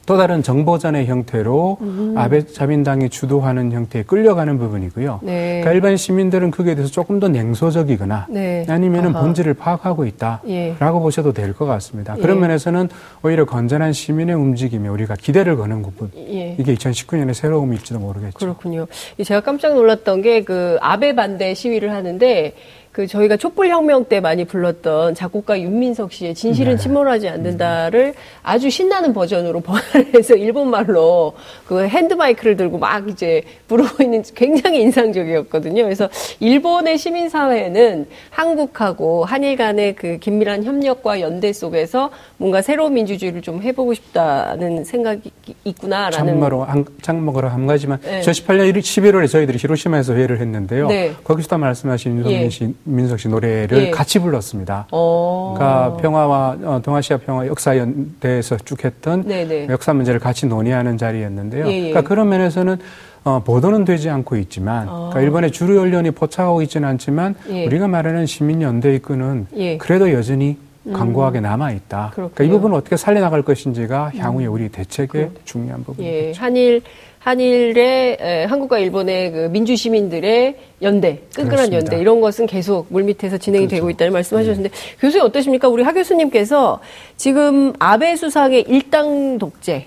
또 0.07 0.17
다른 0.17 0.41
정보전의 0.43 1.07
형태로 1.07 1.79
음. 1.81 2.15
아베 2.17 2.47
자민당이 2.47 3.11
주도하는 3.11 3.73
형태에 3.73 4.05
끌려가는 4.05 4.57
부분이고요. 4.57 5.19
네. 5.25 5.61
그러니까 5.61 5.73
일반 5.73 5.97
시민들은 5.97 6.53
그에 6.53 6.77
대해서 6.77 6.91
조금 6.93 7.19
더 7.19 7.27
냉소적이거나 7.29 8.27
네. 8.31 8.65
아니면은 8.69 9.11
아하. 9.15 9.23
본질을 9.25 9.55
파악하고 9.55 10.07
있다라고 10.07 10.49
예. 10.49 10.77
보셔도 10.79 11.33
될 11.33 11.53
것 11.57 11.65
같습니다. 11.67 12.15
예. 12.19 12.21
그런 12.23 12.39
면에서는 12.41 12.89
오히려 13.23 13.45
건전한 13.47 13.93
시민의 13.93 14.35
움직임에 14.37 14.89
우리가 14.89 15.15
기대를 15.17 15.57
거는 15.57 15.83
부분 15.83 16.11
예. 16.17 16.55
이게 16.59 16.75
2019년의 16.75 17.35
새로움일지도 17.35 17.99
모르겠죠. 17.99 18.39
그렇군요. 18.39 18.87
제가 19.25 19.41
깜짝 19.41 19.75
놀랐던 19.75 20.23
게 20.23 20.37
그 20.47 20.77
아베 20.81 21.15
반대 21.17 21.55
시위를 21.55 21.91
하는데 21.93 22.53
그 22.97 23.07
저희가 23.07 23.37
촛불혁명 23.37 24.07
때 24.07 24.21
많이 24.21 24.47
불렀던 24.47 25.15
작곡가 25.15 25.61
윤민석 25.61 26.13
씨의 26.13 26.35
진실은 26.35 26.77
네. 26.77 26.79
침몰하지 26.79 27.29
않는다를 27.29 28.15
아주 28.43 28.71
신나는 28.71 29.13
버전으로 29.13 29.61
번안을 29.69 30.15
해서 30.15 30.35
일본말로 30.35 31.35
그 31.67 31.87
핸드마이크를 31.87 32.57
들고 32.57 32.79
막 32.79 33.07
이제 33.11 33.43
부르고 33.69 34.03
있는 34.03 34.23
굉장히 34.35 34.81
인상적이었거든요. 34.81 35.83
그래서 35.83 36.09
일본의 36.41 36.97
시민사회는 36.97 38.07
한국하고 38.31 39.27
한일 39.27 39.57
간의 39.57 39.95
그 39.95 40.17
긴밀한 40.17 40.65
협력과 40.65 41.21
연대 41.21 41.53
속에서 41.53 42.09
뭔가 42.39 42.63
새로운 42.63 42.95
민주주의를 42.95 43.43
좀 43.43 43.61
해보고 43.61 43.93
싶다는 43.93 44.85
생각이 44.85 45.31
있구나라는. 45.65 46.17
참고로 46.17 46.65
한, 46.65 46.87
참고로 47.03 47.49
한 47.49 47.67
가지만 47.67 47.99
네. 48.01 48.23
2018년 48.23 48.73
11월에 48.73 49.29
저희들이 49.29 49.59
히로시마에서 49.59 50.15
회의를 50.15 50.41
했는데요. 50.41 50.89
네. 50.89 51.13
거기서도 51.25 51.59
말씀하신 51.59 52.17
윤석민 52.17 52.41
예. 52.41 52.49
씨 52.49 52.75
민석 52.87 53.19
씨 53.21 53.29
노래를 53.29 53.87
예. 53.87 53.91
같이 53.91 54.19
불렀습니다. 54.19 54.87
오. 54.93 54.97
어. 54.97 55.55
그러니까 55.57 55.97
평화와 55.97 56.57
어, 56.63 56.81
동아시아 56.83 57.19
평화 57.19 57.47
역사 57.47 57.77
연대에서 57.77 58.57
쭉 58.65 58.85
했던 58.85 59.27
네네. 59.27 59.69
역사 59.69 59.93
문제를 59.93 60.21
같이 60.21 60.47
논의하는 60.47 60.97
자리였는데요. 60.97 61.67
예예. 61.67 61.77
예. 61.77 61.91
그러니까 61.91 62.09
그런 62.09 62.29
면에서는 62.29 62.79
어, 63.25 63.43
보도는 63.45 63.85
되지 63.85 64.09
않고 64.09 64.37
있지만, 64.37 64.89
어. 64.89 64.93
그러니까 65.11 65.21
일본의 65.23 65.51
주류 65.51 65.81
언론이 65.81 66.13
포착하고 66.13 66.63
있지는 66.63 66.89
않지만, 66.91 67.35
예. 67.51 67.67
우리가 67.67 67.89
말하는 67.89 68.25
시민 68.25 68.63
연대의 68.63 69.01
끈은 69.01 69.49
예. 69.57 69.77
그래도 69.79 70.13
여전히 70.13 70.57
강고하게 70.93 71.41
음. 71.41 71.43
남아 71.43 71.73
있다. 71.73 72.13
그러니까 72.15 72.45
이 72.45 72.49
부분을 72.49 72.77
어떻게 72.77 72.97
살려 72.97 73.21
나갈 73.21 73.43
것인지가 73.43 74.13
향후에 74.17 74.47
음. 74.47 74.53
우리 74.53 74.69
대책의 74.69 75.09
그, 75.09 75.41
중요한 75.45 75.83
부분이죠. 75.83 76.09
예. 76.09 76.33
한일 76.37 76.83
한일의 77.27 78.19
에, 78.21 78.45
한국과 78.45 78.79
일본의 78.79 79.33
그 79.33 79.39
민주 79.51 79.75
시민들의 79.75 80.55
연대, 80.83 81.23
끈끈한 81.35 81.49
그렇습니다. 81.49 81.77
연대 81.79 81.99
이런 82.01 82.21
것은 82.21 82.47
계속 82.47 82.87
물밑에서 82.91 83.39
진행이 83.39 83.67
그렇죠. 83.67 83.75
되고 83.75 83.91
있다는 83.91 84.13
말씀하셨는데 84.13 84.69
네. 84.69 84.97
교수님 85.01 85.27
어떠십니까? 85.27 85.67
우리 85.67 85.83
하 85.83 85.93
교수님께서 85.93 86.79
지금 87.17 87.73
아베 87.81 88.15
수상의 88.15 88.67
일당 88.69 89.39
독재, 89.39 89.87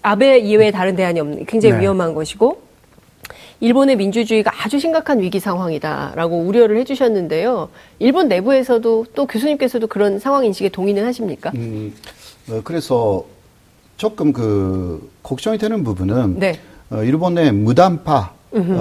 아베 0.00 0.38
이외에 0.38 0.70
다른 0.70 0.96
대안이 0.96 1.20
없는 1.20 1.44
굉장히 1.44 1.74
네. 1.74 1.82
위험한 1.82 2.14
것이고 2.14 2.62
일본의 3.60 3.96
민주주의가 3.96 4.50
아주 4.64 4.78
심각한 4.78 5.20
위기 5.20 5.38
상황이다라고 5.38 6.38
우려를 6.38 6.78
해주셨는데요. 6.78 7.68
일본 7.98 8.28
내부에서도 8.28 9.06
또 9.14 9.26
교수님께서도 9.26 9.88
그런 9.88 10.18
상황 10.18 10.46
인식에 10.46 10.70
동의는 10.70 11.04
하십니까? 11.04 11.52
음, 11.54 11.94
어, 12.48 12.62
그래서 12.64 13.26
조금 13.96 14.32
그 14.32 15.10
걱정이 15.22 15.58
되는 15.58 15.84
부분은 15.84 16.38
네. 16.38 16.58
어, 16.90 17.02
일본의 17.02 17.52
무단파 17.52 18.34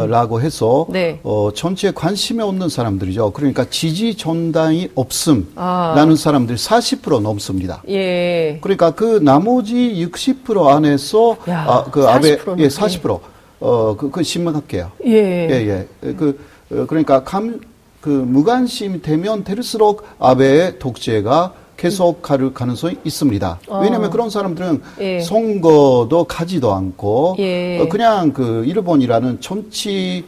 라고 0.07 0.39
해서 0.39 0.85
네. 0.89 1.19
어, 1.23 1.49
전체에 1.53 1.91
관심이 1.95 2.43
없는 2.43 2.69
사람들이죠. 2.69 3.31
그러니까 3.31 3.65
지지 3.69 4.15
전당이 4.15 4.89
없음라는 4.93 5.53
아. 5.55 6.15
사람들이 6.15 6.57
40% 6.57 7.21
넘습니다. 7.21 7.81
예. 7.89 8.59
그러니까 8.61 8.91
그 8.91 9.19
나머지 9.23 9.75
60% 10.07 10.67
안에서 10.67 11.37
야, 11.49 11.65
아, 11.67 11.83
그 11.89 12.07
아베 12.07 12.37
예, 12.59 12.67
40% 12.67 13.19
어, 13.61 13.95
그, 13.97 14.11
그 14.11 14.21
신문학계요. 14.21 14.91
예. 15.07 15.11
예, 15.11 15.87
예. 16.03 16.13
그, 16.13 16.39
어, 16.71 16.85
그러니까 16.85 17.23
감, 17.23 17.59
그 17.99 18.09
무관심이 18.09 19.01
되면 19.01 19.43
될수록 19.43 20.05
아베의 20.19 20.77
독재가 20.77 21.53
계속 21.83 22.21
갈 22.21 22.53
가능성이 22.53 22.95
있습니다. 23.03 23.59
어. 23.67 23.79
왜냐하면 23.81 24.09
그런 24.09 24.29
사람들은 24.29 24.81
예. 25.01 25.19
선거도 25.19 26.23
가지도 26.23 26.71
않고 26.71 27.35
예. 27.39 27.77
어, 27.81 27.89
그냥 27.89 28.31
그 28.31 28.63
일본이라는 28.65 29.41
정치에서 29.41 30.23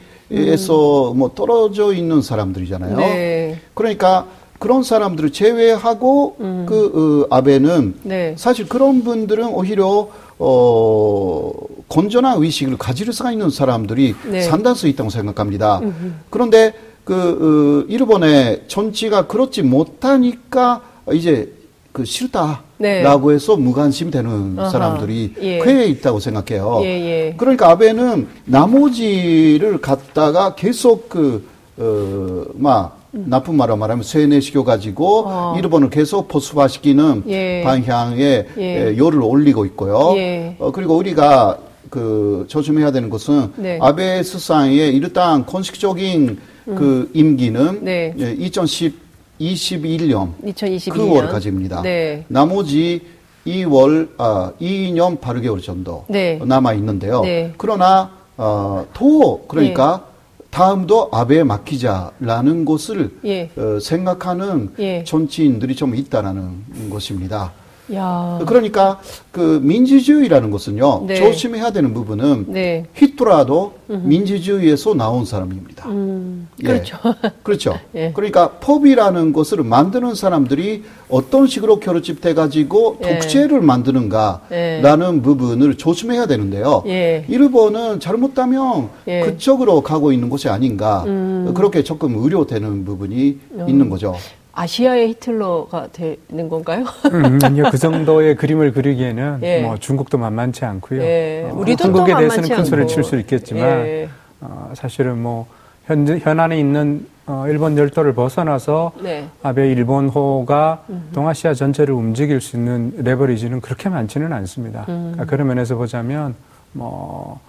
음. 1.13 1.17
뭐 1.17 1.31
떨어져 1.33 1.93
있는 1.93 2.21
사람들이잖아요. 2.21 2.97
네. 2.97 3.57
그러니까 3.73 4.25
그런 4.59 4.83
사람들을 4.83 5.31
제외하고 5.31 6.35
음. 6.41 6.65
그 6.67 7.27
어, 7.31 7.33
아베는 7.33 7.99
네. 8.03 8.35
사실 8.37 8.67
그런 8.67 9.05
분들은 9.05 9.47
오히려 9.47 10.09
어 10.37 11.51
건전한 11.87 12.43
의식을 12.43 12.77
가질 12.77 13.13
수가 13.13 13.31
있는 13.31 13.49
사람들이 13.49 14.13
네. 14.29 14.41
상당수 14.41 14.89
있다고 14.89 15.09
생각합니다. 15.09 15.79
음흠. 15.79 16.11
그런데 16.29 16.73
그 17.05 17.85
어, 17.87 17.87
일본의 17.87 18.63
정치가 18.67 19.27
그렇지 19.27 19.61
못하니까 19.61 20.81
이제 21.13 21.51
그 21.95 22.03
싫다라고 22.03 22.59
네. 22.79 23.03
해서 23.33 23.55
무관심 23.55 24.11
되는 24.11 24.59
아하. 24.59 24.69
사람들이 24.69 25.33
예. 25.41 25.59
꽤 25.63 25.85
있다고 25.85 26.19
생각해요. 26.19 26.81
예, 26.83 26.87
예. 26.87 27.33
그러니까 27.37 27.69
아베는 27.69 28.27
나머지를 28.43 29.79
갖다가 29.79 30.55
계속 30.55 31.07
그, 31.07 31.47
어, 31.77 32.43
막, 32.55 32.99
음. 33.13 33.27
나쁜 33.29 33.55
말로 33.55 33.77
말하면 33.77 34.03
세뇌시켜 34.03 34.65
가지고 34.65 35.23
어. 35.25 35.55
일본을 35.57 35.89
계속 35.89 36.27
보수화시키는 36.27 37.23
예. 37.27 37.61
방향에 37.63 38.45
예. 38.57 38.97
요를 38.97 39.21
올리고 39.21 39.63
있고요. 39.67 40.15
예. 40.17 40.57
어, 40.59 40.73
그리고 40.73 40.97
우리가 40.97 41.59
그 41.89 42.43
조심해야 42.49 42.91
되는 42.91 43.09
것은 43.09 43.53
네. 43.55 43.79
아베 43.81 44.21
수상의 44.21 44.93
일단 44.93 45.45
공식적인 45.45 46.37
음. 46.67 46.75
그 46.75 47.09
임기는 47.13 47.85
네. 47.85 48.13
2010 48.17 49.04
21년 49.39 50.33
2021년 50.43 51.29
9월까지입니다. 51.29 51.81
네. 51.81 52.25
나머지 52.27 53.01
2월 53.45 54.09
아 54.17 54.51
2년 54.59 55.19
8개월 55.19 55.61
정도 55.61 56.05
네. 56.07 56.39
남아 56.43 56.73
있는데요. 56.73 57.21
네. 57.21 57.53
그러나 57.57 58.11
어, 58.37 58.85
또 58.93 59.45
그러니까 59.47 60.03
네. 60.07 60.15
다음도 60.49 61.09
아베에 61.11 61.43
맡기자라는 61.43 62.63
것을 62.63 63.11
예. 63.25 63.49
어, 63.57 63.77
생각하는 63.79 64.73
예. 64.79 65.03
정치인들이 65.03 65.75
좀 65.75 65.95
있다라는 65.95 66.89
것입니다. 66.89 67.51
야. 67.93 68.39
그러니까 68.45 68.99
그 69.31 69.59
민주주의라는 69.61 70.49
것은요 70.49 71.05
네. 71.07 71.15
조심해야 71.15 71.71
되는 71.71 71.93
부분은 71.93 72.45
네. 72.49 72.85
히트라도 72.93 73.73
음흠. 73.89 74.07
민주주의에서 74.07 74.95
나온 74.95 75.25
사람입니다. 75.25 75.87
음, 75.89 76.47
예. 76.63 76.67
그렇죠. 76.67 76.97
그렇죠. 77.43 77.79
예. 77.93 78.11
그러니까 78.13 78.51
법이라는 78.53 79.33
것을 79.33 79.63
만드는 79.63 80.15
사람들이 80.15 80.83
어떤 81.09 81.45
식으로 81.47 81.79
결집돼 81.79 82.33
가지고 82.33 82.97
예. 83.03 83.19
독재를 83.19 83.61
만드는가라는 83.61 85.17
예. 85.17 85.21
부분을 85.21 85.77
조심해야 85.77 86.25
되는데요. 86.25 86.83
예. 86.87 87.25
일본은 87.27 87.99
잘못하면 87.99 88.89
예. 89.07 89.21
그쪽으로 89.21 89.81
가고 89.81 90.11
있는 90.11 90.29
것이 90.29 90.49
아닌가 90.49 91.03
음. 91.05 91.51
그렇게 91.55 91.83
조금 91.83 92.15
의료되는 92.15 92.85
부분이 92.85 93.39
음. 93.51 93.69
있는 93.69 93.89
거죠. 93.89 94.15
아시아의 94.55 95.09
히틀러가 95.09 95.89
되는 95.91 96.47
건가요? 96.49 96.85
음, 97.11 97.39
아니요, 97.43 97.65
그 97.69 97.77
정도의 97.77 98.35
그림을 98.35 98.71
그리기에는 98.71 99.39
예. 99.43 99.61
뭐 99.61 99.77
중국도 99.77 100.17
만만치 100.17 100.63
않고요. 100.63 101.01
예. 101.01 101.49
어, 101.51 101.55
우리도 101.55 101.83
한국에 101.83 102.15
대해서는 102.15 102.49
큰 102.49 102.63
소리를 102.63 102.87
칠 102.87 103.03
수 103.03 103.17
있겠지만 103.17 103.61
예. 103.85 104.09
어, 104.41 104.71
사실은 104.73 105.21
뭐 105.21 105.45
현, 105.85 106.07
현안에 106.07 106.57
있는 106.57 107.05
어, 107.27 107.45
일본 107.47 107.77
열도를 107.77 108.13
벗어나서 108.13 108.93
네. 109.01 109.27
아베 109.43 109.69
일본호가 109.71 110.83
음흠. 110.89 110.99
동아시아 111.13 111.53
전체를 111.53 111.93
움직일 111.93 112.39
수 112.39 112.55
있는 112.55 112.93
레버리지는 112.97 113.61
그렇게 113.61 113.89
많지는 113.89 114.31
않습니다. 114.31 114.85
음. 114.87 115.11
그러니까 115.13 115.25
그런 115.25 115.47
면에서 115.47 115.75
보자면 115.75 116.35
뭐 116.71 117.39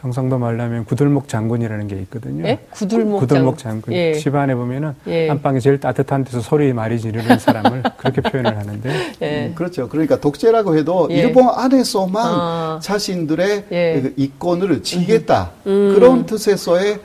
경상도 0.00 0.38
말하면 0.38 0.84
구들목 0.84 1.28
장군이라는 1.28 1.88
게 1.88 1.96
있거든요. 2.02 2.46
예? 2.46 2.58
구들목, 2.70 3.20
구들목 3.20 3.58
장군. 3.58 3.94
예. 3.94 4.12
집안에 4.14 4.54
보면은 4.54 4.94
예. 5.06 5.30
안방이 5.30 5.60
제일 5.60 5.80
따뜻한 5.80 6.24
데서 6.24 6.40
소리 6.40 6.72
많이 6.72 6.98
지르는 6.98 7.38
사람을 7.38 7.82
그렇게 7.96 8.20
표현을 8.20 8.56
하는데. 8.56 8.90
예. 9.22 9.46
음, 9.46 9.54
그렇죠. 9.54 9.88
그러니까 9.88 10.20
독재라고 10.20 10.76
해도 10.76 11.08
예. 11.10 11.16
일본 11.16 11.48
안에서만 11.48 12.22
아. 12.26 12.80
자신들의 12.82 13.64
예. 13.72 14.00
그 14.02 14.12
이권을 14.16 14.82
지겠다. 14.82 15.52
음. 15.66 15.92
그런 15.94 16.26
뜻에서의 16.26 16.98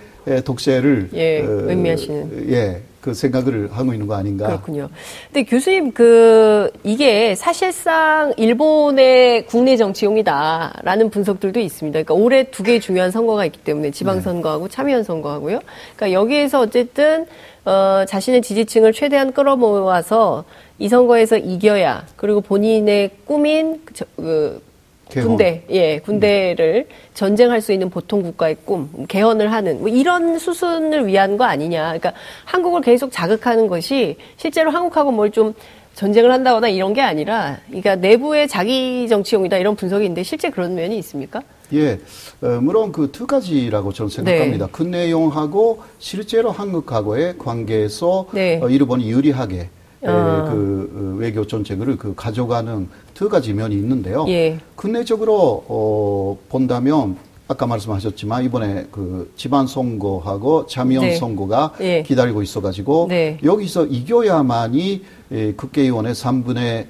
독재를 0.44 1.10
예, 1.14 1.42
어, 1.42 1.70
의미하시는 1.70 2.52
예. 2.52 2.82
그 3.02 3.14
생각을 3.14 3.70
하고 3.72 3.94
있는 3.94 4.08
거 4.08 4.16
아닌가. 4.16 4.48
그렇군요. 4.48 4.90
근데 5.32 5.44
교수님, 5.44 5.94
그, 5.94 6.70
이게 6.84 7.34
사실상 7.36 8.34
일본의 8.36 9.46
국내 9.46 9.78
정치용이다라는 9.78 11.10
분석들도 11.10 11.60
있습니다. 11.60 12.04
그러니까 12.04 12.14
올해 12.14 12.44
두 12.52 12.64
개의 12.64 12.82
중요한 12.82 13.12
선거가 13.12 13.46
있기 13.46 13.60
때문에 13.60 13.92
지방선거하고 13.92 14.68
네. 14.68 14.76
참여연 14.76 15.04
선거하고요. 15.04 15.60
그러니까 15.96 16.12
여기에서 16.20 16.60
어쨌든, 16.60 17.26
어, 17.66 18.04
자신의 18.08 18.42
지지층을 18.42 18.94
최대한 18.94 19.32
끌어모아서 19.32 20.44
이 20.78 20.90
선거에서 20.90 21.38
이겨야, 21.38 22.06
그리고 22.16 22.42
본인의 22.42 23.12
꿈인 23.26 23.82
그, 23.86 23.94
그 24.16 24.69
개헌. 25.10 25.28
군대, 25.28 25.64
예, 25.72 26.00
군대를 26.00 26.88
전쟁할 27.14 27.62
수 27.62 27.74
있는 27.74 27.90
보통 27.90 28.22
국가의 28.22 28.58
꿈, 28.64 28.90
개헌을 29.08 29.52
하는, 29.52 29.80
뭐 29.80 29.90
이런 29.90 30.38
수순을 30.40 31.08
위한 31.08 31.38
거 31.38 31.44
아니냐. 31.46 31.84
그러니까 31.84 32.14
한국을 32.46 32.82
계속 32.82 33.12
자극하는 33.12 33.68
것이 33.68 34.18
실제로 34.38 34.70
한국하고 34.72 35.12
뭘 35.12 35.30
좀 35.32 35.54
전쟁을 35.96 36.32
한다거나 36.32 36.70
이런 36.70 36.94
게 36.94 37.02
아니라, 37.02 37.58
그러니까 37.68 37.96
내부의 37.98 38.48
자기 38.48 39.08
정치용이다 39.10 39.58
이런 39.58 39.76
분석인데 39.76 40.24
실제 40.24 40.50
그런 40.50 40.74
면이 40.76 40.98
있습니까? 41.00 41.42
예, 41.74 42.00
어, 42.42 42.60
물론 42.62 42.92
그 42.94 43.12
두 43.12 43.28
가지라고 43.28 43.92
저는 43.92 44.10
생각합니다. 44.10 44.66
네. 44.68 44.72
그 44.72 44.84
내용하고 44.84 45.82
실제로 46.00 46.52
한국하고의 46.52 47.38
관계에서 47.38 48.28
네. 48.32 48.60
어, 48.64 48.70
일본이 48.70 49.10
유리하게 49.12 49.70
어. 50.02 50.46
그 50.50 50.92
어, 50.96 51.18
외교 51.18 51.46
정책을 51.46 51.98
그 51.98 52.14
가져가는 52.16 52.88
두 53.14 53.30
가지 53.30 53.54
면이 53.54 53.76
있는데요. 53.76 54.26
예. 54.30 54.60
근내적으로 54.76 55.66
어, 55.68 56.38
본다면 56.50 57.18
아까 57.48 57.66
말씀하셨지만 57.66 58.46
이번에 58.46 58.86
그 58.92 59.34
지방 59.36 59.66
선거하고 59.66 60.68
자미원 60.68 61.08
네. 61.08 61.16
선거가 61.16 61.74
예. 61.82 62.04
기다리고 62.04 62.44
있어가지고 62.44 63.08
네. 63.10 63.40
여기서 63.44 63.88
이겨야만이 63.88 65.04
예, 65.32 65.54
국회의원의 65.54 66.14
3분의 66.14 66.86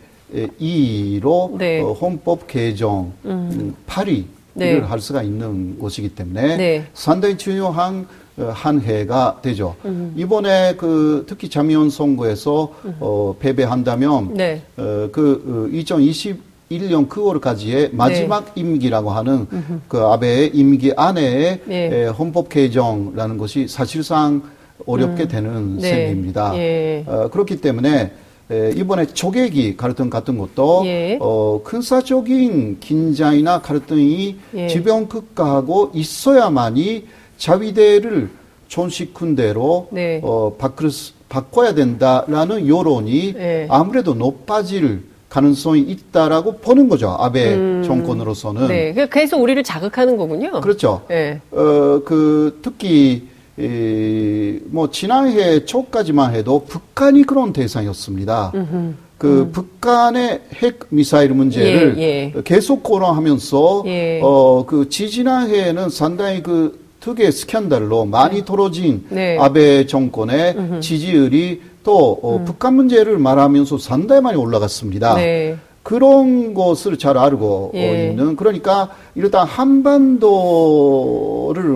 2로 0.59 1.57
네. 1.57 1.81
어, 1.81 1.93
헌법 1.93 2.47
개정 2.47 3.13
음. 3.25 3.73
8위를 3.87 4.25
네. 4.53 4.79
할 4.79 4.99
수가 4.99 5.23
있는 5.23 5.79
것이기 5.79 6.09
때문에 6.09 6.57
네. 6.57 6.85
상당히 6.93 7.37
중요한 7.37 8.01
어, 8.01 8.28
한 8.47 8.81
해가 8.81 9.39
되죠. 9.41 9.75
음. 9.85 10.13
이번에 10.15 10.75
그 10.75 11.25
특히 11.27 11.49
자미원 11.49 11.89
선거에서 11.89 12.73
음. 12.85 12.95
어, 12.99 13.35
패배한다면 13.39 14.33
네. 14.33 14.61
어, 14.77 15.09
그 15.11 15.69
2021년 15.73 17.07
9월까지의 17.09 17.89
마지막 17.93 18.45
네. 18.45 18.61
임기라고 18.61 19.11
하는 19.11 19.47
음흠. 19.51 19.79
그 19.87 19.99
아베의 19.99 20.51
임기 20.53 20.93
안에 20.95 21.61
네. 21.65 22.05
헌법 22.07 22.49
개정라는 22.49 23.37
것이 23.37 23.67
사실상 23.67 24.41
어렵게 24.85 25.23
음. 25.23 25.27
되는 25.27 25.77
네. 25.77 25.89
셈입니다. 25.89 26.57
예. 26.57 27.03
어, 27.07 27.29
그렇기 27.29 27.61
때문에 27.61 28.11
에, 28.51 28.71
이번에 28.75 29.05
조개기 29.05 29.77
갈등 29.77 30.09
같은 30.09 30.37
것도 30.37 30.81
예. 30.85 31.17
어, 31.21 31.61
근사적인 31.63 32.79
긴장이나 32.79 33.61
갈등이 33.61 34.37
예. 34.55 34.67
지병 34.67 35.07
국가하고 35.07 35.91
있어야만이 35.93 37.05
자위대를 37.39 38.29
존시쿤대로 38.67 39.87
네. 39.91 40.21
어, 40.23 40.55
바꿀, 40.59 40.91
바꿔야 41.27 41.73
된다라는 41.73 42.67
여론이 42.67 43.33
네. 43.33 43.67
아무래도 43.69 44.13
높아질 44.13 45.09
가능성이 45.29 45.81
있다라고 45.81 46.57
보는 46.57 46.89
거죠. 46.89 47.15
아베 47.19 47.53
음, 47.55 47.83
정권으로서는. 47.85 48.67
네. 48.67 48.93
그래서 49.09 49.37
우리를 49.37 49.63
자극하는 49.63 50.17
거군요. 50.17 50.61
그렇죠. 50.61 51.03
네. 51.07 51.39
어, 51.51 52.01
그, 52.03 52.59
특히, 52.61 53.27
이, 53.57 54.59
뭐, 54.65 54.89
지난해 54.89 55.65
초까지만 55.65 56.33
해도 56.33 56.65
북한이 56.67 57.23
그런 57.23 57.53
대상이었습니다. 57.53 58.51
음흠. 58.55 58.93
그 59.19 59.41
음. 59.41 59.51
북한의 59.51 60.41
핵 60.55 60.79
미사일 60.89 61.33
문제를 61.33 61.97
예, 61.97 62.31
예. 62.33 62.41
계속 62.45 62.83
거론하면서 62.83 63.83
예. 63.85 64.21
어그 64.23 64.87
지지난해에는 64.87 65.89
상당히 65.89 66.41
그 66.41 66.88
특유의 66.99 67.31
스캔들로 67.31 68.05
많이 68.05 68.43
토로진 68.43 69.05
네. 69.09 69.35
네. 69.35 69.37
아베 69.39 69.85
정권의 69.85 70.55
음흠. 70.57 70.79
지지율이 70.81 71.61
또 71.83 72.19
어, 72.21 72.37
음. 72.37 72.45
북한 72.45 72.75
문제를 72.75 73.17
말하면서 73.17 73.77
상당히 73.77 74.21
많이 74.21 74.37
올라갔습니다. 74.37 75.15
네. 75.15 75.57
그런 75.81 76.53
것을 76.53 76.97
잘 76.97 77.17
알고 77.17 77.71
예. 77.73 78.09
있는 78.09 78.35
그러니까 78.35 78.89
일단 79.15 79.47
한반도를 79.47 80.27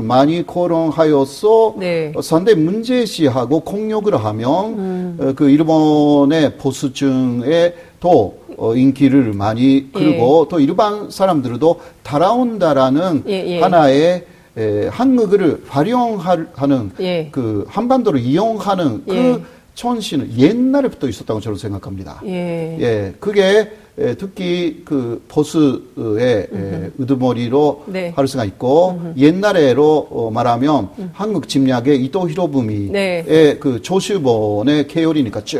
많이 0.01 0.45
거론하여서 0.45 1.75
네. 1.79 2.13
상당히 2.21 2.59
문제시하고 2.59 3.61
공격을 3.61 4.17
하면 4.23 4.65
음. 4.77 5.17
어, 5.19 5.31
그 5.35 5.49
일본의 5.49 6.57
보수층에 6.57 7.73
또 7.99 8.37
어, 8.57 8.75
인기를 8.75 9.33
많이 9.33 9.91
끌고 9.91 10.43
예. 10.45 10.49
또 10.49 10.59
일반 10.59 11.09
사람들도 11.09 11.79
따라온다라는 12.03 13.23
예, 13.27 13.47
예. 13.47 13.61
하나의 13.61 14.25
에, 14.57 14.87
한국어를 14.87 15.63
활용하는 15.67 16.91
예. 16.99 17.29
그 17.31 17.65
한반도를 17.67 18.19
이용하는 18.19 19.03
그 19.05 19.15
예. 19.15 19.43
촌시는 19.73 20.37
옛날에부터 20.37 21.07
있었다고 21.07 21.39
저는 21.39 21.57
생각합니다. 21.57 22.21
예. 22.25 22.77
예. 22.79 23.13
그게 23.19 23.71
에, 23.99 24.15
특히 24.15 24.81
그 24.83 25.23
보수의 25.27 26.47
에, 26.51 26.91
으드머리로 26.99 27.83
네. 27.87 28.11
할 28.15 28.27
수가 28.27 28.43
있고 28.45 28.99
음흠. 28.99 29.13
옛날에로 29.17 30.07
어, 30.09 30.31
말하면 30.31 30.89
음. 30.97 31.09
한국 31.13 31.47
침략의 31.47 32.03
이토 32.03 32.27
히로부미의 32.27 32.89
네. 32.91 33.57
그 33.59 33.83
조슈본의 33.83 34.87
계열이니까 34.87 35.43
쭉 35.43 35.59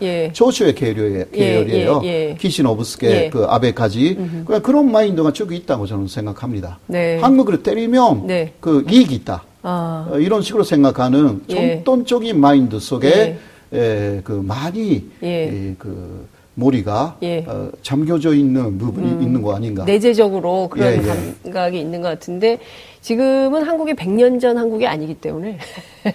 예. 0.00 0.30
조슈의 0.32 0.76
계열이에요. 0.76 1.18
예, 1.18 1.38
계열이에요. 1.38 2.00
예, 2.04 2.08
예, 2.30 2.36
키시노브스케 2.38 3.10
예. 3.10 3.30
그 3.30 3.44
아베까지 3.46 4.14
그러니까 4.14 4.60
그런 4.60 4.92
마인드가 4.92 5.32
쭉 5.32 5.52
있다고 5.52 5.86
저는 5.86 6.06
생각합니다. 6.06 6.78
네. 6.86 7.18
한국을 7.18 7.64
때리면 7.64 8.28
네. 8.28 8.52
그 8.60 8.84
이익이 8.88 9.14
있다. 9.16 9.42
아. 9.62 10.08
어, 10.08 10.18
이런 10.20 10.40
식으로 10.42 10.62
생각하는 10.62 11.42
전통적인 11.48 12.38
마인드 12.38 12.78
속에 12.78 13.38
에, 13.72 14.20
그 14.22 14.32
많이 14.32 15.04
에, 15.20 15.74
그 15.76 16.28
머리가 16.56 17.18
예. 17.22 17.44
어, 17.46 17.70
잠겨져 17.82 18.34
있는 18.34 18.78
부분이 18.78 19.06
음, 19.06 19.22
있는 19.22 19.42
거 19.42 19.54
아닌가? 19.54 19.84
내재적으로 19.84 20.68
그런 20.68 20.92
예, 20.92 20.96
예. 20.96 21.44
감각이 21.44 21.78
있는 21.78 22.00
것 22.00 22.08
같은데 22.08 22.58
지금은 23.02 23.62
한국이 23.62 23.92
100년 23.92 24.40
전 24.40 24.56
한국이 24.56 24.86
아니기 24.86 25.14
때문에 25.14 25.58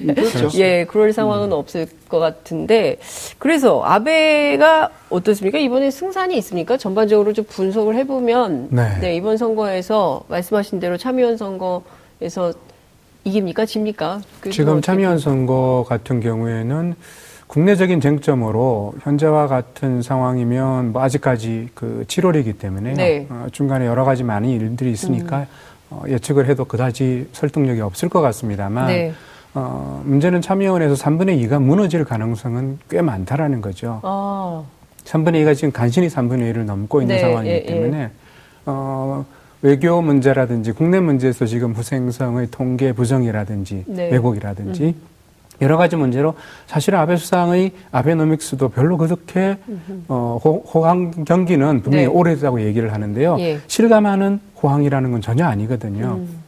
음, 0.02 0.16
그렇죠. 0.16 0.50
예, 0.60 0.86
그럴 0.86 1.14
상황은 1.14 1.50
음. 1.50 1.54
없을 1.54 1.88
것 2.10 2.18
같은데 2.18 2.98
그래서 3.38 3.84
아베가 3.84 4.90
어떻습니까? 5.12 5.60
이번에 5.60 5.92
승산이 5.92 6.36
있습니까? 6.38 6.76
전반적으로 6.76 7.34
좀 7.34 7.46
분석을 7.48 7.96
해보면 7.98 8.70
네. 8.72 8.98
네 9.00 9.16
이번 9.16 9.38
선거에서 9.38 10.24
말씀하신 10.28 10.80
대로 10.80 10.98
참여연 10.98 11.38
선거에서 11.38 12.54
이깁니까? 13.24 13.68
집니까? 13.68 14.22
지금 14.50 14.82
참여연 14.82 15.20
선거 15.20 15.86
같은 15.88 16.20
경우에는 16.20 16.96
국내적인 17.52 18.00
쟁점으로 18.00 18.94
현재와 19.02 19.48
같은 19.48 20.02
상황이면 20.02 20.94
뭐 20.94 21.02
아직까지 21.02 21.68
그 21.74 22.06
7월이기 22.08 22.58
때문에 22.58 22.94
네. 22.94 23.28
어, 23.30 23.48
중간에 23.52 23.86
여러 23.86 24.06
가지 24.06 24.24
많은 24.24 24.48
일들이 24.48 24.90
있으니까 24.90 25.40
음. 25.40 25.46
어, 25.90 26.04
예측을 26.08 26.48
해도 26.48 26.64
그다지 26.64 27.28
설득력이 27.34 27.82
없을 27.82 28.08
것 28.08 28.22
같습니다만 28.22 28.88
네. 28.88 29.14
어, 29.54 30.02
문제는 30.06 30.40
참여원에서 30.40 30.94
3분의 30.94 31.46
2가 31.46 31.62
무너질 31.62 32.06
가능성은 32.06 32.80
꽤 32.90 33.02
많다라는 33.02 33.60
거죠. 33.60 34.00
아. 34.04 34.64
3분의 35.04 35.44
2가 35.44 35.54
지금 35.54 35.74
간신히 35.74 36.08
3분의 36.08 36.54
1을 36.54 36.64
넘고 36.64 37.02
있는 37.02 37.16
네, 37.16 37.22
상황이기 37.22 37.54
예, 37.54 37.56
예. 37.58 37.66
때문에 37.66 37.98
예. 38.00 38.12
어, 38.66 39.26
외교 39.62 40.02
문제라든지 40.02 40.72
국내 40.72 41.02
문제에서 41.02 41.46
지금 41.46 41.74
후생성의 41.74 42.48
통계 42.50 42.94
부정이라든지 42.94 43.84
네. 43.88 44.10
왜곡이라든지 44.10 44.84
음. 44.86 45.11
여러 45.62 45.78
가지 45.78 45.96
문제로 45.96 46.34
사실은 46.68 47.00
아베 47.00 47.16
수상의 47.16 47.72
아베노믹스도 47.92 48.70
별로 48.70 48.98
그렇게 48.98 49.58
어, 50.08 50.40
호황 50.74 51.12
경기는 51.26 51.82
분명히 51.82 52.06
네. 52.06 52.12
오래됐다고 52.12 52.62
얘기를 52.62 52.94
하는데요. 52.94 53.38
예. 53.40 53.60
실감하는 53.68 54.40
호황이라는 54.62 55.12
건 55.12 55.22
전혀 55.22 55.46
아니거든요. 55.46 56.18
음. 56.20 56.42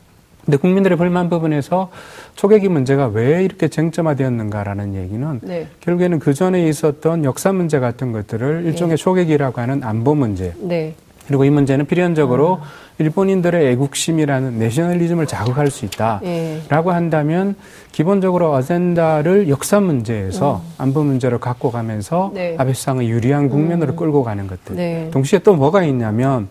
근데 0.45 0.57
국민들의 0.57 0.97
불만 0.97 1.29
부분에서 1.29 1.89
초계기 2.35 2.67
문제가 2.67 3.07
왜 3.07 3.45
이렇게 3.45 3.69
쟁점화되었는가라는 3.69 4.95
얘기는 4.95 5.39
네. 5.41 5.67
결국에는 5.79 6.19
그 6.19 6.33
전에 6.33 6.67
있었던 6.67 7.23
역사 7.23 7.53
문제 7.53 7.79
같은 7.79 8.11
것들을 8.11 8.65
일종의 8.65 8.97
네. 8.97 9.01
초계기라고 9.01 9.61
하는 9.61 9.83
안보 9.83 10.15
문제. 10.15 10.53
네. 10.59 10.95
그리고 11.27 11.45
이 11.45 11.49
문제는 11.49 11.85
필연적으로 11.85 12.55
음. 12.55 12.83
일본인들의 12.99 13.71
애국심이라는 13.71 14.59
내셔널리즘을 14.59 15.25
자극할 15.25 15.71
수 15.71 15.85
있다라고 15.85 16.23
예. 16.25 16.61
한다면 16.69 17.55
기본적으로 17.91 18.51
어젠다를 18.51 19.49
역사 19.49 19.79
문제에서 19.79 20.61
음. 20.63 20.73
안보 20.77 21.03
문제로 21.03 21.39
갖고 21.39 21.71
가면서 21.71 22.31
네. 22.33 22.55
아베 22.57 22.73
수상의 22.73 23.09
유리한 23.09 23.49
국면으로 23.49 23.93
음. 23.93 23.95
끌고 23.95 24.23
가는 24.23 24.47
것들. 24.47 24.75
네. 24.75 25.09
동시에 25.11 25.39
또 25.39 25.55
뭐가 25.55 25.83
있냐면 25.83 26.47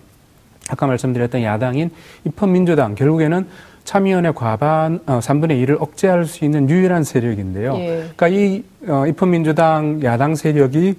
아까 0.69 0.87
말씀드렸던 0.87 1.43
야당인 1.43 1.91
입헌민주당 2.25 2.95
결국에는 2.95 3.47
참의원의 3.85 4.35
과반 4.35 5.01
어, 5.07 5.19
3분의 5.21 5.65
1을 5.67 5.81
억제할 5.81 6.25
수 6.25 6.45
있는 6.45 6.71
유일한 6.71 7.05
세력인데요. 7.05 7.75
예. 7.77 7.87
그러니까 8.17 8.29
이 8.29 8.65
어, 8.87 9.07
입헌민주당 9.07 10.01
야당 10.03 10.35
세력이 10.35 10.95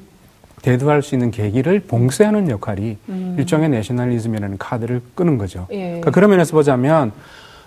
대두할 0.64 1.04
수 1.04 1.14
있는 1.14 1.30
계기를 1.30 1.82
봉쇄하는 1.82 2.50
역할이 2.50 2.98
음. 3.10 3.36
일종의 3.38 3.70
내셔널리즘이라는 3.70 4.58
카드를 4.58 5.02
끄는 5.14 5.38
거죠. 5.38 5.68
예. 5.72 5.88
그러니까 5.88 6.12
그런 6.12 6.32
면에서 6.32 6.54
보자면 6.54 7.12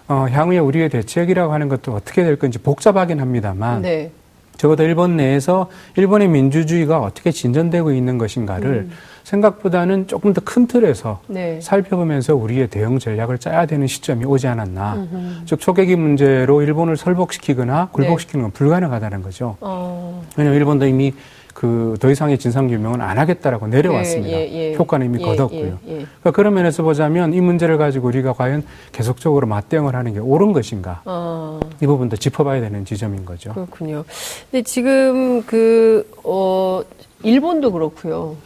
어, 0.08 0.26
향후에 0.30 0.58
우리의 0.58 0.88
대책이라고 0.88 1.52
하는 1.52 1.68
것도 1.68 1.92
어떻게 1.92 2.24
될 2.24 2.36
건지 2.36 2.58
복잡하긴 2.58 3.20
합니다만 3.20 3.82
네. 3.82 4.10
적어도 4.56 4.82
일본 4.84 5.18
내에서 5.18 5.68
일본의 5.96 6.28
민주주의가 6.28 7.00
어떻게 7.00 7.30
진전되고 7.30 7.92
있는 7.92 8.16
것인가를 8.16 8.86
음. 8.88 8.90
생각보다는 9.24 10.06
조금 10.06 10.32
더 10.32 10.40
큰 10.42 10.66
틀에서 10.66 11.20
네. 11.26 11.60
살펴보면서 11.60 12.34
우리의 12.34 12.68
대응 12.68 12.98
전략을 12.98 13.36
짜야 13.38 13.66
되는 13.66 13.86
시점이 13.86 14.24
오지 14.24 14.46
않았나. 14.46 14.94
음흠. 14.94 15.32
즉 15.44 15.60
초계기 15.60 15.96
문제로 15.96 16.62
일본을 16.62 16.96
설복시키거나 16.96 17.88
굴복시키는 17.92 18.44
건 18.44 18.52
불가능하다는 18.52 19.22
거죠. 19.22 19.56
어. 19.60 20.24
왜냐하면 20.36 20.58
일본도 20.58 20.86
이미 20.86 21.12
그 21.56 21.96
더 21.98 22.10
이상의 22.10 22.36
진상 22.36 22.68
규명은 22.68 23.00
안 23.00 23.18
하겠다라고 23.18 23.66
내려왔습니다. 23.68 24.36
예, 24.38 24.46
예, 24.46 24.72
예. 24.72 24.74
효과는 24.74 25.06
이미 25.06 25.18
예, 25.22 25.24
거뒀고요. 25.24 25.78
예, 25.86 25.92
예. 25.92 25.94
그러니까 26.04 26.30
그런 26.32 26.52
면에서 26.52 26.82
보자면 26.82 27.32
이 27.32 27.40
문제를 27.40 27.78
가지고 27.78 28.08
우리가 28.08 28.34
과연 28.34 28.62
계속적으로 28.92 29.46
맞대응을 29.46 29.94
하는 29.96 30.12
게 30.12 30.18
옳은 30.18 30.52
것인가 30.52 31.00
어. 31.06 31.58
이 31.80 31.86
부분도 31.86 32.16
짚어봐야 32.18 32.60
되는 32.60 32.84
지점인 32.84 33.24
거죠. 33.24 33.54
그렇군요. 33.54 34.04
근데 34.50 34.62
지금 34.64 35.42
그 35.44 36.06
어, 36.24 36.82
일본도 37.22 37.72
그렇고요. 37.72 38.36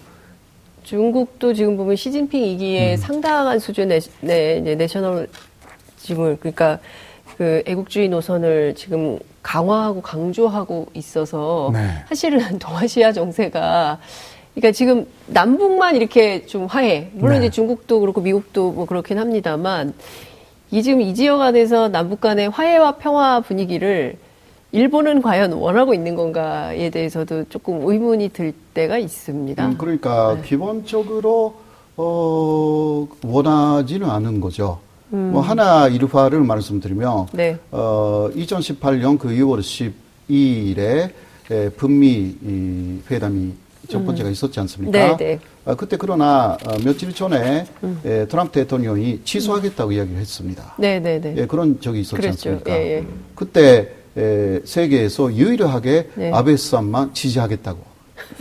중국도 0.84 1.52
지금 1.52 1.76
보면 1.76 1.96
시진핑 1.96 2.40
이기에 2.44 2.94
음. 2.94 2.96
상당한 2.96 3.58
수준의 3.58 4.00
네, 4.20 4.60
네, 4.60 4.76
내셔널 4.76 5.28
지금 5.98 6.36
그러니까 6.36 6.78
그 7.36 7.64
애국주의 7.66 8.08
노선을 8.08 8.76
지금 8.76 9.18
강화하고 9.42 10.02
강조하고 10.02 10.88
있어서 10.94 11.70
네. 11.72 12.04
사실은 12.08 12.40
동아시아 12.58 13.12
정세가 13.12 13.98
그러니까 14.54 14.72
지금 14.72 15.06
남북만 15.26 15.96
이렇게 15.96 16.44
좀 16.46 16.66
화해 16.66 17.10
물론 17.14 17.40
네. 17.40 17.46
이제 17.46 17.54
중국도 17.54 18.00
그렇고 18.00 18.20
미국도 18.20 18.72
뭐 18.72 18.84
그렇긴 18.84 19.18
합니다만 19.18 19.94
이 20.70 20.82
지금 20.82 21.00
이 21.00 21.14
지역 21.14 21.40
안에서 21.40 21.88
남북 21.88 22.20
간의 22.20 22.50
화해와 22.50 22.96
평화 22.96 23.40
분위기를 23.40 24.16
일본은 24.72 25.20
과연 25.20 25.52
원하고 25.54 25.94
있는 25.94 26.14
건가에 26.14 26.90
대해서도 26.90 27.48
조금 27.48 27.80
의문이 27.88 28.28
들 28.28 28.52
때가 28.72 28.98
있습니다. 28.98 29.66
음, 29.66 29.78
그러니까 29.78 30.36
네. 30.36 30.42
기본적으로 30.42 31.56
어, 31.96 33.08
원하지는 33.24 34.08
않은 34.08 34.40
거죠. 34.40 34.78
음. 35.12 35.30
뭐 35.32 35.40
하나 35.40 35.88
일화를 35.88 36.40
말씀드리면 36.40 37.26
네. 37.32 37.58
어 37.70 38.30
2018년 38.34 39.18
그 39.18 39.28
6월 39.28 39.60
12일에 40.28 41.10
에, 41.50 41.68
북미 41.70 42.36
이 42.42 42.98
회담이 43.10 43.52
첫 43.88 44.04
번째가 44.04 44.28
음. 44.28 44.32
있었지 44.32 44.60
않습니까? 44.60 44.98
네, 44.98 45.16
네. 45.16 45.38
아, 45.64 45.74
그때 45.74 45.96
그러나 45.96 46.56
어, 46.64 46.78
며칠 46.84 47.12
전에 47.12 47.66
음. 47.82 48.00
에, 48.04 48.26
트럼프 48.26 48.52
대통령이 48.52 49.22
취소하겠다고 49.24 49.90
음. 49.90 49.92
이야기를 49.92 50.20
했습니다. 50.20 50.74
네, 50.78 51.00
네, 51.00 51.20
네. 51.20 51.34
예, 51.36 51.46
그런 51.46 51.80
적이 51.80 52.00
있었지 52.00 52.16
그랬죠. 52.16 52.50
않습니까? 52.50 52.70
예, 52.72 52.98
예. 52.98 53.06
그때 53.34 53.88
에, 54.16 54.60
세계에서 54.64 55.34
유일하게 55.34 56.10
네. 56.14 56.30
아베 56.32 56.56
수산만 56.56 57.14
지지하겠다고 57.14 57.78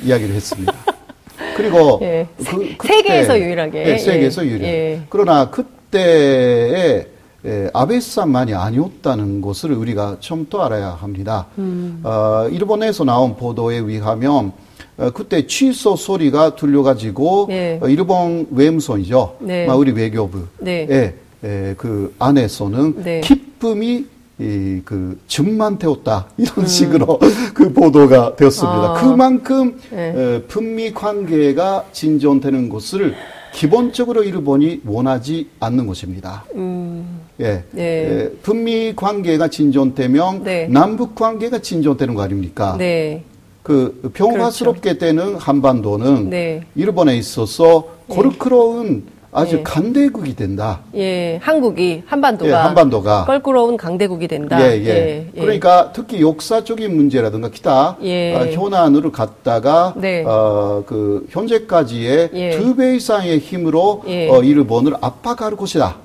이야기를 0.03 0.35
했습니다. 0.35 0.73
그리고 1.57 1.99
예. 2.03 2.27
그, 2.37 2.75
그때, 2.77 2.93
세계에서 2.93 3.39
유일하게. 3.39 3.83
네, 3.83 3.97
세계에서 3.97 4.45
예. 4.45 4.49
유일하게. 4.49 4.67
예. 4.71 5.01
그러나 5.09 5.49
그 5.49 5.65
때에 5.91 7.07
에, 7.45 7.69
아베스산만이 7.73 8.53
아니었다는 8.53 9.41
것을 9.41 9.71
우리가 9.71 10.17
처음 10.19 10.47
또 10.49 10.61
알아야 10.61 10.89
합니다. 10.89 11.47
음. 11.57 12.01
어, 12.03 12.47
일본에서 12.51 13.05
나온 13.05 13.37
보도에 13.37 13.77
의하면 13.77 14.51
어, 14.97 15.09
그때 15.11 15.47
취소 15.47 15.95
소리가 15.95 16.55
들려가지고 16.55 17.45
네. 17.47 17.79
어, 17.81 17.87
일본 17.87 18.47
외무성이죠. 18.51 19.37
네. 19.39 19.67
우리 19.67 19.91
외교부의 19.91 20.47
네. 20.59 21.15
에, 21.43 21.73
그 21.77 22.13
안에서는 22.19 23.03
네. 23.03 23.21
기쁨이 23.21 24.05
이, 24.41 24.81
그, 24.85 25.19
즙만 25.27 25.79
태웠다. 25.79 26.27
이런 26.37 26.59
음. 26.59 26.65
식으로 26.65 27.19
그 27.53 27.73
보도가 27.73 28.37
되었습니다. 28.37 28.91
아. 28.91 28.93
그만큼, 28.93 29.77
네. 29.91 30.13
에, 30.15 30.41
북미 30.43 30.93
관계가 30.93 31.85
진전되는 31.91 32.69
것을 32.69 33.15
기본적으로 33.53 34.23
일본이 34.23 34.81
원하지 34.85 35.49
않는 35.59 35.87
것입니다. 35.87 36.45
음. 36.55 37.21
예. 37.39 37.63
네. 37.71 37.81
예. 37.81 38.31
북미 38.41 38.93
관계가 38.95 39.47
진전되면 39.47 40.43
네. 40.43 40.67
남북 40.67 41.15
관계가 41.15 41.59
진전되는 41.59 42.13
거 42.13 42.21
아닙니까? 42.21 42.75
네. 42.77 43.23
그 43.63 44.11
평화스럽게 44.13 44.95
그렇죠. 44.95 44.99
되는 44.99 45.35
한반도는 45.35 46.29
네. 46.29 46.63
일본에 46.75 47.17
있어서 47.17 47.87
고르크로운 48.07 49.05
네. 49.05 49.18
아주 49.31 49.57
예. 49.57 49.63
강대국이 49.63 50.35
된다. 50.35 50.79
예, 50.95 51.37
한국이 51.41 52.03
한반도가, 52.05 52.49
예, 52.49 52.53
한반도가 52.53 53.25
껄끄러운 53.25 53.77
강대국이 53.77 54.27
된다. 54.27 54.59
예, 54.61 54.77
예. 54.77 54.85
예, 54.85 55.27
예. 55.35 55.39
그러니까 55.39 55.91
특히 55.93 56.21
역사적인 56.21 56.95
문제라든가 56.95 57.49
기타 57.49 57.97
예. 58.01 58.35
어, 58.35 58.45
현안으로 58.47 59.11
갔다가 59.11 59.93
네. 59.97 60.23
어, 60.25 60.83
그 60.85 61.27
현재까지의 61.29 62.29
예. 62.33 62.49
두배 62.51 62.95
이상의 62.95 63.39
힘으로 63.39 64.03
어, 64.05 64.41
일본을 64.41 64.95
압박할 64.99 65.55
것이다. 65.55 65.97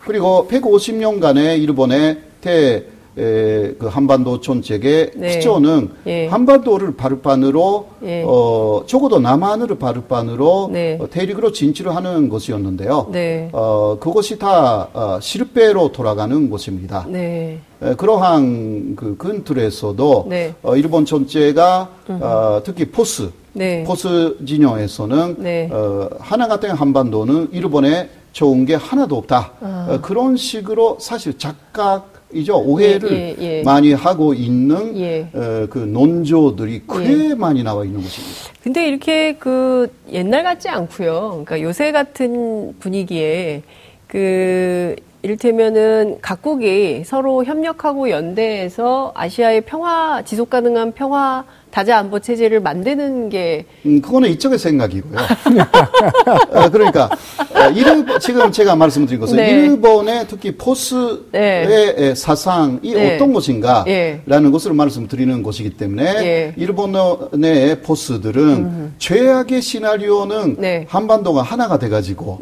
그리고 0.00 0.48
150년간의 0.50 1.62
일본의 1.62 2.18
대 2.40 2.84
에, 3.18 3.74
그 3.78 3.86
한반도 3.86 4.40
전책의 4.40 5.10
네. 5.16 5.38
기초는 5.38 5.90
예. 6.06 6.26
한반도를 6.28 6.96
바르판으로 6.96 7.88
예. 8.04 8.22
어, 8.24 8.84
적어도 8.86 9.18
남한을 9.18 9.78
바르판으로 9.78 10.70
네. 10.72 10.98
어, 11.00 11.08
대륙으로 11.10 11.50
진출을 11.52 11.94
하는 11.94 12.28
것이었는데요. 12.28 13.08
네. 13.10 13.48
어, 13.52 13.96
그것이 13.98 14.38
다 14.38 14.88
어, 14.92 15.18
실패로 15.20 15.90
돌아가는 15.90 16.48
것입니다. 16.48 17.04
네. 17.08 17.58
에, 17.82 17.94
그러한 17.94 18.94
그 18.94 19.16
근틀에서도 19.16 20.26
네. 20.28 20.54
어, 20.62 20.76
일본 20.76 21.04
전체가 21.04 21.88
어, 22.08 22.60
특히 22.64 22.84
포스 22.84 23.30
네. 23.52 23.82
포스 23.82 24.36
진영에서는 24.46 25.36
네. 25.38 25.68
어, 25.72 26.08
하나 26.20 26.46
같은 26.46 26.70
한반도는 26.70 27.48
일본에 27.50 28.08
좋은 28.32 28.64
게 28.64 28.76
하나도 28.76 29.16
없다. 29.16 29.52
아. 29.60 29.86
어, 29.90 30.00
그런 30.00 30.36
식으로 30.36 30.98
사실 31.00 31.36
작각 31.38 32.17
이죠 32.32 32.58
오해를 32.58 33.10
예, 33.12 33.34
예, 33.38 33.58
예. 33.58 33.62
많이 33.62 33.92
하고 33.92 34.34
있는 34.34 34.96
예. 34.98 35.28
어, 35.32 35.66
그 35.70 35.78
논조들이 35.78 36.82
꽤 36.88 37.30
예. 37.30 37.34
많이 37.34 37.62
나와 37.62 37.84
있는 37.84 38.02
것입니다. 38.02 38.52
근데 38.62 38.86
이렇게 38.86 39.34
그 39.34 39.90
옛날 40.12 40.42
같지 40.42 40.68
않고요. 40.68 41.30
그러니까 41.30 41.62
요새 41.62 41.90
같은 41.90 42.74
분위기에 42.78 43.62
그 44.06 44.94
이를테면은 45.22 46.18
각국이 46.20 47.02
서로 47.04 47.44
협력하고 47.44 48.10
연대해서 48.10 49.12
아시아의 49.14 49.62
평화 49.62 50.22
지속 50.22 50.50
가능한 50.50 50.92
평화 50.92 51.44
다자 51.70 51.98
안보 51.98 52.18
체제를 52.18 52.60
만드는 52.60 53.28
게 53.28 53.66
음, 53.86 54.00
그거는 54.00 54.30
이쪽의 54.30 54.58
생각이고요. 54.58 55.18
어, 56.52 56.70
그러니까 56.70 57.10
어, 57.54 57.70
일본 57.74 58.18
지금 58.20 58.50
제가 58.50 58.74
말씀드린 58.76 59.20
것은 59.20 59.36
네. 59.36 59.50
일본의 59.50 60.26
특히 60.28 60.56
포스의 60.56 61.20
네. 61.32 62.14
사상이 62.14 62.92
네. 62.92 63.16
어떤 63.16 63.32
것인가라는 63.32 63.84
네. 64.26 64.50
것을 64.50 64.72
말씀드리는 64.72 65.42
것이기 65.42 65.70
때문에 65.70 66.12
네. 66.14 66.54
일본 66.56 66.88
의 66.88 67.82
포스들은 67.82 68.42
음. 68.42 68.94
최악의 68.98 69.60
시나리오는 69.60 70.56
네. 70.58 70.86
한반도가 70.88 71.42
하나가 71.42 71.78
돼가지고 71.78 72.40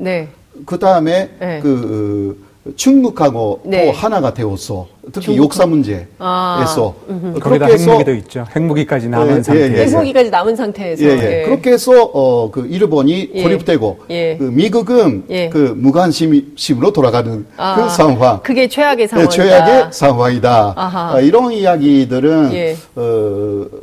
그 0.65 0.79
다음에 0.79 1.31
그 1.62 2.45
중국하고 2.74 3.61
네. 3.64 3.87
또 3.87 3.92
하나가 3.92 4.35
되었어. 4.35 4.87
특히 5.12 5.26
중국. 5.26 5.44
역사 5.44 5.66
문제에서 5.66 6.07
아. 6.18 6.64
거기다 7.40 7.66
핵무기도 7.66 8.14
있죠. 8.14 8.44
핵무기까지 8.55 9.09
남은 9.09 9.38
예, 9.38 9.42
상태에서 9.42 9.74
예, 9.74 9.79
예. 9.79 9.85
핵무기까지 9.85 10.31
남은 10.31 10.57
상태에서 10.57 11.05
예, 11.05 11.09
예. 11.11 11.42
그렇게 11.44 11.72
해서 11.72 11.92
어, 12.12 12.50
그 12.50 12.66
일본이 12.66 13.31
예. 13.33 13.42
고립되고 13.42 13.98
그 14.09 14.42
미국은 14.52 15.26
그 15.52 15.74
무관심으로 15.76 16.92
돌아가는 16.92 17.46
아. 17.57 17.76
그 17.76 17.88
상황. 17.90 18.40
그게 18.42 18.68
최악의 18.68 19.09
상황이다. 19.09 19.31
최악의 19.31 19.87
상황이다. 19.92 20.74
아, 20.76 21.20
이런 21.20 21.52
이야기들은 21.52 22.74
어, 22.96 23.00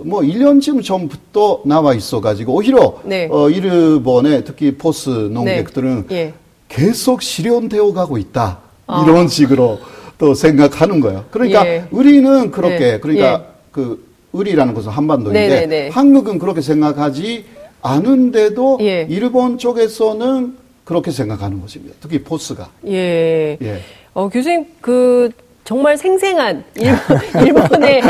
뭐 0.04 0.22
1년쯤 0.22 0.84
전부터 0.84 1.62
나와 1.66 1.94
있어가지고 1.94 2.54
오히려 2.54 2.96
네. 3.04 3.30
어, 3.32 3.50
일본의 3.50 4.44
특히 4.44 4.76
포스 4.76 5.10
농객들은 5.10 6.08
네. 6.10 6.34
계속 6.68 7.22
실현되어 7.22 7.94
가고 7.94 8.18
있다. 8.18 8.60
아. 8.94 9.04
이런 9.04 9.28
식으로 9.28 9.80
또 10.18 10.34
생각하는 10.34 11.00
거예요. 11.00 11.26
그러니까 11.32 11.66
예. 11.66 11.86
우리는 11.92 12.52
그렇게 12.52 12.80
네. 12.80 13.00
그러니까 13.00 13.34
예. 13.34 13.54
그 13.72 14.06
의리라는 14.34 14.74
것은 14.74 14.92
한반도인데 14.92 15.40
네네네. 15.40 15.66
네, 15.66 15.84
네. 15.84 15.90
한국은 15.90 16.40
그렇게 16.40 16.62
생각하지 16.62 17.46
않은데도 17.82 18.78
예. 18.82 19.06
일본 19.10 19.58
쪽에서는 19.58 20.58
그렇게 20.86 21.12
생각하는 21.12 21.62
것입니다. 21.62 21.96
특히 22.00 22.24
포스가. 22.24 22.70
예. 22.88 23.58
예. 23.62 23.82
어, 24.14 24.30
교수님 24.30 24.66
그 24.82 25.30
정말 25.64 25.98
생생한 25.98 26.64
일본, 26.76 27.84
의 27.84 28.02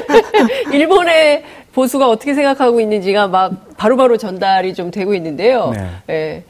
일본의 0.72 1.44
보수가 1.72 2.08
어떻게 2.08 2.34
생각하고 2.34 2.80
있는지가 2.80 3.28
막 3.28 3.76
바로바로 3.76 4.16
전달이 4.16 4.74
좀 4.74 4.90
되고 4.90 5.14
있는데요. 5.14 5.72
네. 5.74 5.88
예. 6.10 6.44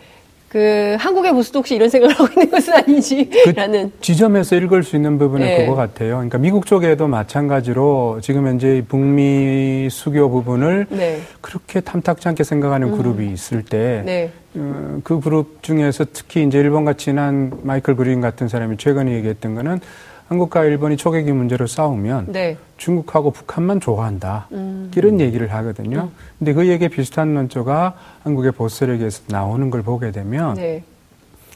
그 0.55 0.95
한국의 1.01 1.33
보수도 1.33 1.59
혹시 1.59 1.75
이런 1.75 1.89
생각을 1.89 2.15
하고 2.15 2.29
있는 2.29 2.49
것은 2.49 2.75
아닌지라는 2.75 3.91
그 3.91 4.01
지점에서 4.01 4.55
읽을 4.55 4.85
수 4.85 4.95
있는 4.95 5.19
부분은 5.19 5.45
네. 5.45 5.65
그거 5.65 5.75
같아요. 5.75 6.15
그러니까 6.15 6.39
미국 6.39 6.65
쪽에도 6.67 7.09
마찬가지로 7.09 8.21
지금 8.23 8.47
현재 8.47 8.81
북미 8.87 9.89
수교 9.91 10.31
부분을 10.31 10.87
네. 10.91 11.21
그렇게 11.41 11.81
탐탁지 11.81 12.29
않게 12.29 12.45
생각하는 12.45 12.93
음. 12.93 12.97
그룹이 12.97 13.33
있을 13.33 13.65
때그 13.65 14.03
네. 14.07 14.31
어, 14.55 15.01
그 15.03 15.19
그룹 15.19 15.61
중에서 15.65 16.05
특히 16.13 16.45
이제 16.45 16.61
일본과 16.61 16.93
친한 16.93 17.51
마이클 17.65 17.97
그린 17.97 18.21
같은 18.21 18.47
사람이 18.47 18.77
최근에 18.77 19.13
얘기했던 19.13 19.57
거는 19.57 19.81
한국과 20.29 20.65
일본이 20.65 20.97
초계기 20.97 21.33
문제로 21.33 21.67
싸우면 21.67 22.33
네. 22.33 22.57
중국하고 22.77 23.31
북한만 23.31 23.81
좋아한다. 23.81 24.49
음. 24.53 24.91
이런 24.97 25.21
얘기를 25.21 25.53
하거든요. 25.53 26.11
음. 26.11 26.11
근데 26.39 26.53
그 26.55 26.67
얘기에 26.67 26.89
비슷한 26.89 27.35
논조가 27.35 27.95
한국의 28.23 28.53
보스력에서 28.53 29.23
나오는 29.29 29.71
걸 29.71 29.83
보게 29.83 30.11
되면 30.11 30.55
네. 30.55 30.83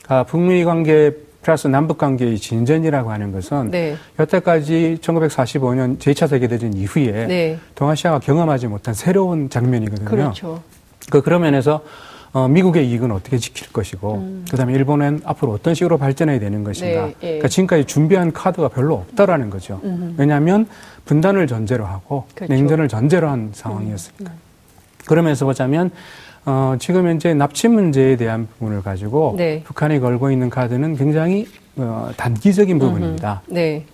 아, 0.08 0.24
북미 0.24 0.64
관계 0.64 1.12
플러스 1.42 1.66
남북 1.66 1.98
관계의 1.98 2.36
진전이라고 2.38 3.10
하는 3.10 3.32
것은 3.32 3.70
네. 3.70 3.96
여태까지 4.18 4.98
1945년 5.00 5.98
제2차 5.98 6.28
세계대전 6.28 6.74
이후에 6.74 7.26
네. 7.26 7.58
동아시아가 7.74 8.18
경험하지 8.18 8.66
못한 8.66 8.92
새로운 8.92 9.48
장면이거든요. 9.48 10.08
그렇죠. 10.08 10.62
그 11.10 11.22
그런 11.22 11.42
면에서 11.42 11.82
어, 12.32 12.46
미국의 12.48 12.88
이익은 12.88 13.10
어떻게 13.10 13.38
지킬 13.38 13.72
것이고, 13.72 14.14
음. 14.14 14.44
그 14.50 14.56
다음에 14.56 14.74
일본은 14.74 15.22
앞으로 15.24 15.52
어떤 15.52 15.74
식으로 15.74 15.98
발전해야 15.98 16.38
되는 16.38 16.62
것인가. 16.62 17.06
네, 17.06 17.14
예. 17.22 17.26
그러니까 17.26 17.48
지금까지 17.48 17.84
준비한 17.84 18.32
카드가 18.32 18.68
별로 18.68 18.94
없다라는 18.94 19.50
거죠. 19.50 19.80
음. 19.84 20.14
왜냐하면 20.18 20.66
분단을 21.04 21.46
전제로 21.46 21.86
하고 21.86 22.24
그렇죠. 22.34 22.52
냉전을 22.52 22.88
전제로 22.88 23.28
한 23.28 23.50
상황이었으니까. 23.52 24.30
음. 24.30 24.38
그러면서 25.06 25.46
보자면, 25.46 25.90
어, 26.44 26.76
지금 26.78 27.06
현재 27.06 27.34
납치 27.34 27.68
문제에 27.68 28.16
대한 28.16 28.46
부분을 28.58 28.82
가지고 28.82 29.34
네. 29.36 29.62
북한이 29.64 30.00
걸고 30.00 30.30
있는 30.30 30.48
카드는 30.50 30.96
굉장히 30.96 31.46
어, 31.76 32.10
단기적인 32.16 32.78
부분입니다. 32.78 33.42
네. 33.46 33.84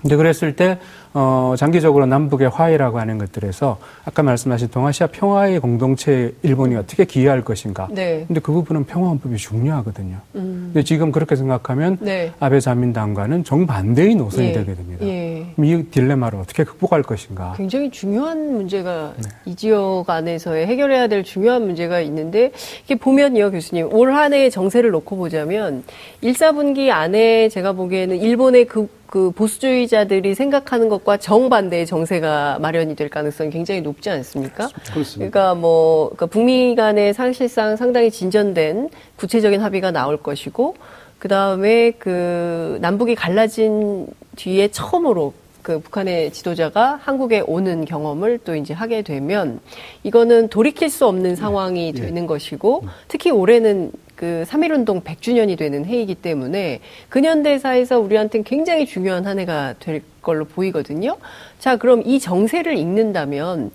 근데 0.00 0.16
그랬을 0.16 0.54
때 0.54 0.78
어, 1.14 1.54
장기적으로 1.56 2.06
남북의 2.06 2.48
화해라고 2.48 2.98
하는 2.98 3.18
것들에서 3.18 3.78
아까 4.04 4.24
말씀하신 4.24 4.68
동아시아 4.70 5.06
평화의 5.06 5.60
공동체 5.60 6.34
일본이 6.42 6.74
어떻게 6.74 7.04
기여할 7.04 7.42
것인가. 7.44 7.86
네. 7.92 8.24
근데 8.26 8.40
그 8.40 8.50
부분은 8.52 8.84
평화헌법이 8.86 9.36
중요하거든요. 9.36 10.16
음. 10.34 10.70
근데 10.72 10.82
지금 10.82 11.12
그렇게 11.12 11.36
생각하면 11.36 11.98
네. 12.00 12.32
아베 12.40 12.58
자민당과는 12.58 13.44
정반대의 13.44 14.16
노선이 14.16 14.48
예. 14.48 14.52
되게 14.52 14.74
됩니다. 14.74 15.06
예. 15.06 15.46
이 15.56 15.84
딜레마를 15.84 16.40
어떻게 16.40 16.64
극복할 16.64 17.02
것인가. 17.02 17.54
굉장히 17.56 17.90
중요한 17.90 18.52
문제가 18.52 19.12
네. 19.16 19.28
이 19.44 19.54
지역 19.54 20.04
안에서의 20.10 20.66
해결해야 20.66 21.06
될 21.06 21.22
중요한 21.22 21.62
문제가 21.62 22.00
있는데 22.00 22.50
이게 22.84 22.96
보면요, 22.96 23.50
교수님. 23.52 23.92
올 23.92 24.14
한 24.14 24.32
해의 24.32 24.50
정세를 24.50 24.90
놓고 24.90 25.16
보자면 25.16 25.82
1, 26.20 26.32
4분기 26.34 26.90
안에 26.90 27.48
제가 27.48 27.72
보기에는 27.72 28.16
일본의 28.16 28.66
그, 28.66 28.88
그 29.08 29.30
보수주의자들이 29.32 30.34
생각하는 30.34 30.88
것 30.88 31.03
것과 31.04 31.18
정반대의 31.18 31.86
정세가 31.86 32.58
마련이 32.60 32.96
될 32.96 33.08
가능성이 33.08 33.50
굉장히 33.50 33.82
높지 33.82 34.10
않습니까? 34.10 34.68
그렇습니다. 34.92 35.30
그러니까 35.30 35.54
뭐 35.54 36.06
그러니까 36.08 36.26
북미 36.26 36.74
간에 36.74 37.12
사실상 37.12 37.76
상당히 37.76 38.10
진전된 38.10 38.88
구체적인 39.16 39.60
합의가 39.60 39.90
나올 39.92 40.16
것이고 40.16 40.74
그 41.18 41.28
다음에 41.28 41.92
그 41.92 42.78
남북이 42.80 43.14
갈라진 43.14 44.06
뒤에 44.36 44.68
처음으로 44.68 45.34
그 45.62 45.78
북한의 45.78 46.32
지도자가 46.32 46.98
한국에 47.02 47.42
오는 47.46 47.86
경험을 47.86 48.38
또 48.44 48.54
이제 48.54 48.74
하게 48.74 49.00
되면 49.00 49.60
이거는 50.02 50.48
돌이킬 50.48 50.90
수 50.90 51.06
없는 51.06 51.36
상황이 51.36 51.92
네. 51.92 52.02
되는 52.02 52.26
것이고 52.26 52.80
음. 52.82 52.88
특히 53.08 53.30
올해는 53.30 53.90
그 54.24 54.44
3.1운동 54.48 55.04
100주년이 55.04 55.58
되는 55.58 55.84
해이기 55.84 56.14
때문에 56.14 56.80
근현대사에서 57.10 58.00
우리한테는 58.00 58.44
굉장히 58.44 58.86
중요한 58.86 59.26
한 59.26 59.38
해가 59.38 59.74
될 59.80 60.00
걸로 60.22 60.46
보이거든요. 60.46 61.18
자, 61.58 61.76
그럼 61.76 62.00
이 62.06 62.18
정세를 62.18 62.78
읽는다면, 62.78 63.70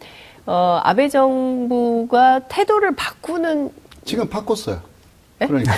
어, 0.47 0.79
아베 0.83 1.07
정부가 1.07 2.39
태도를 2.47 2.95
바꾸는. 2.95 3.69
지금 4.05 4.27
바꿨어요. 4.27 4.81
에? 5.41 5.45
그러니까. 5.45 5.71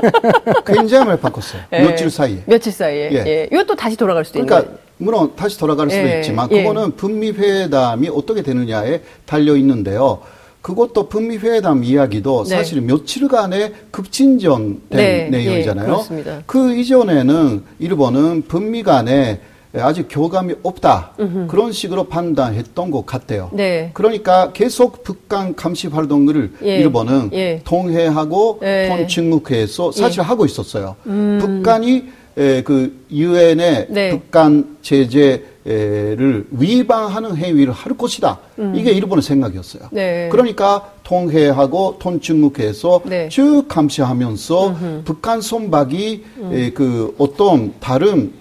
굉장히 0.66 1.06
많이 1.06 1.18
바꿨어요. 1.18 1.62
예. 1.72 1.80
며칠 1.80 2.10
사이에. 2.10 2.42
며칠 2.44 2.70
사이에. 2.70 3.12
예. 3.12 3.16
예. 3.26 3.48
이것도 3.50 3.76
다시 3.76 3.96
돌아갈 3.96 4.26
수도 4.26 4.44
그러니까 4.44 4.60
있는 4.60 4.78
물론 4.98 5.32
다시 5.34 5.58
돌아갈 5.58 5.88
수도 5.88 6.06
예. 6.06 6.18
있지만, 6.18 6.50
예. 6.52 6.62
그거는 6.62 6.96
북미 6.96 7.30
회담이 7.30 8.10
어떻게 8.10 8.42
되느냐에 8.42 9.00
달려 9.24 9.56
있는데요. 9.56 10.20
그것도 10.62 11.08
북미 11.08 11.36
회담 11.36 11.84
이야기도 11.84 12.44
네. 12.44 12.56
사실 12.56 12.80
며칠간의 12.80 13.72
급진전된 13.90 14.80
네. 14.90 15.28
내용이잖아요. 15.28 16.06
예, 16.12 16.42
그 16.46 16.74
이전에는 16.74 17.64
일본은 17.80 18.42
북미 18.46 18.82
간에 18.82 19.40
아직 19.74 20.06
교감이 20.10 20.54
없다 20.62 21.14
으흠. 21.18 21.48
그런 21.48 21.72
식으로 21.72 22.04
판단했던 22.04 22.90
것 22.90 23.06
같아요. 23.06 23.50
네. 23.52 23.90
그러니까 23.94 24.52
계속 24.52 25.02
북한 25.02 25.56
감시 25.56 25.88
활동을 25.88 26.52
예. 26.62 26.76
일본은 26.76 27.30
예. 27.32 27.60
통해하고 27.64 28.60
예. 28.62 28.88
통침묵해서 28.88 29.92
사실 29.92 30.18
예. 30.20 30.22
하고 30.22 30.44
있었어요. 30.44 30.96
음. 31.06 31.38
북한이 31.40 32.04
에, 32.36 32.62
그 32.62 33.04
유엔의 33.10 33.86
네. 33.90 34.10
북한 34.10 34.76
제재를 34.82 36.46
위반하는 36.50 37.36
행위를 37.36 37.72
할 37.72 37.96
것이다. 37.96 38.38
음. 38.58 38.72
이게 38.74 38.92
일본의 38.92 39.22
생각이었어요. 39.22 39.84
네. 39.90 40.28
그러니까 40.30 40.92
통해하고 41.04 41.96
통침묵해서 41.98 43.02
네. 43.04 43.28
쭉 43.28 43.64
감시하면서 43.68 44.68
음흠. 44.68 45.02
북한 45.04 45.40
선박이 45.40 46.24
음. 46.38 46.50
에, 46.52 46.70
그 46.70 47.14
어떤 47.18 47.74
다른 47.80 48.32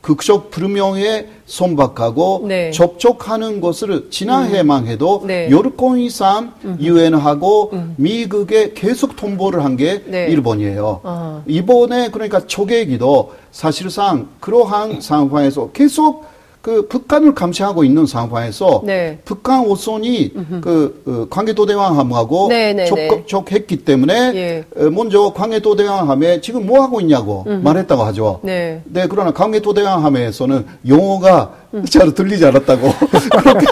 극적 0.00 0.50
불명에 0.50 1.26
손박하고 1.46 2.44
네. 2.46 2.70
접촉하는 2.70 3.60
것을 3.60 4.08
지난해만 4.10 4.84
음. 4.84 4.88
해도 4.88 5.22
음. 5.22 5.26
네. 5.26 5.50
여러 5.50 5.70
건 5.70 5.98
이상 5.98 6.52
유엔하고 6.80 7.70
음. 7.72 7.94
미국에 7.96 8.72
계속 8.74 9.16
통보를 9.16 9.64
한게 9.64 10.02
네. 10.06 10.26
일본이에요. 10.26 11.00
아. 11.02 11.42
이번에 11.46 12.10
그러니까 12.10 12.46
초계기도 12.46 13.32
사실상 13.50 14.28
그러한 14.40 15.00
상황에서 15.00 15.70
계속 15.72 16.24
그 16.68 16.86
북한을 16.86 17.34
감시하고 17.34 17.82
있는 17.82 18.04
상황에서 18.04 18.82
네. 18.84 19.18
북한 19.24 19.64
오선이 19.64 20.34
그 20.60 21.02
어, 21.06 21.26
광해도대왕함하고 21.30 22.48
네, 22.50 22.74
네, 22.74 22.84
네. 22.84 23.08
접촉했기 23.08 23.86
때문에 23.86 24.32
예. 24.34 24.64
어, 24.76 24.90
먼저 24.90 25.32
광해도대왕함에 25.32 26.42
지금 26.42 26.66
뭐 26.66 26.82
하고 26.82 27.00
있냐고 27.00 27.44
음흠. 27.46 27.62
말했다고 27.64 28.02
하죠. 28.02 28.40
네. 28.42 28.82
네 28.84 29.06
그러나 29.08 29.30
광해도대왕함에서는 29.30 30.66
용어가 30.86 31.54
음. 31.72 31.86
잘 31.86 32.12
들리지 32.12 32.44
않았다고 32.44 32.86
그렇게 33.40 33.66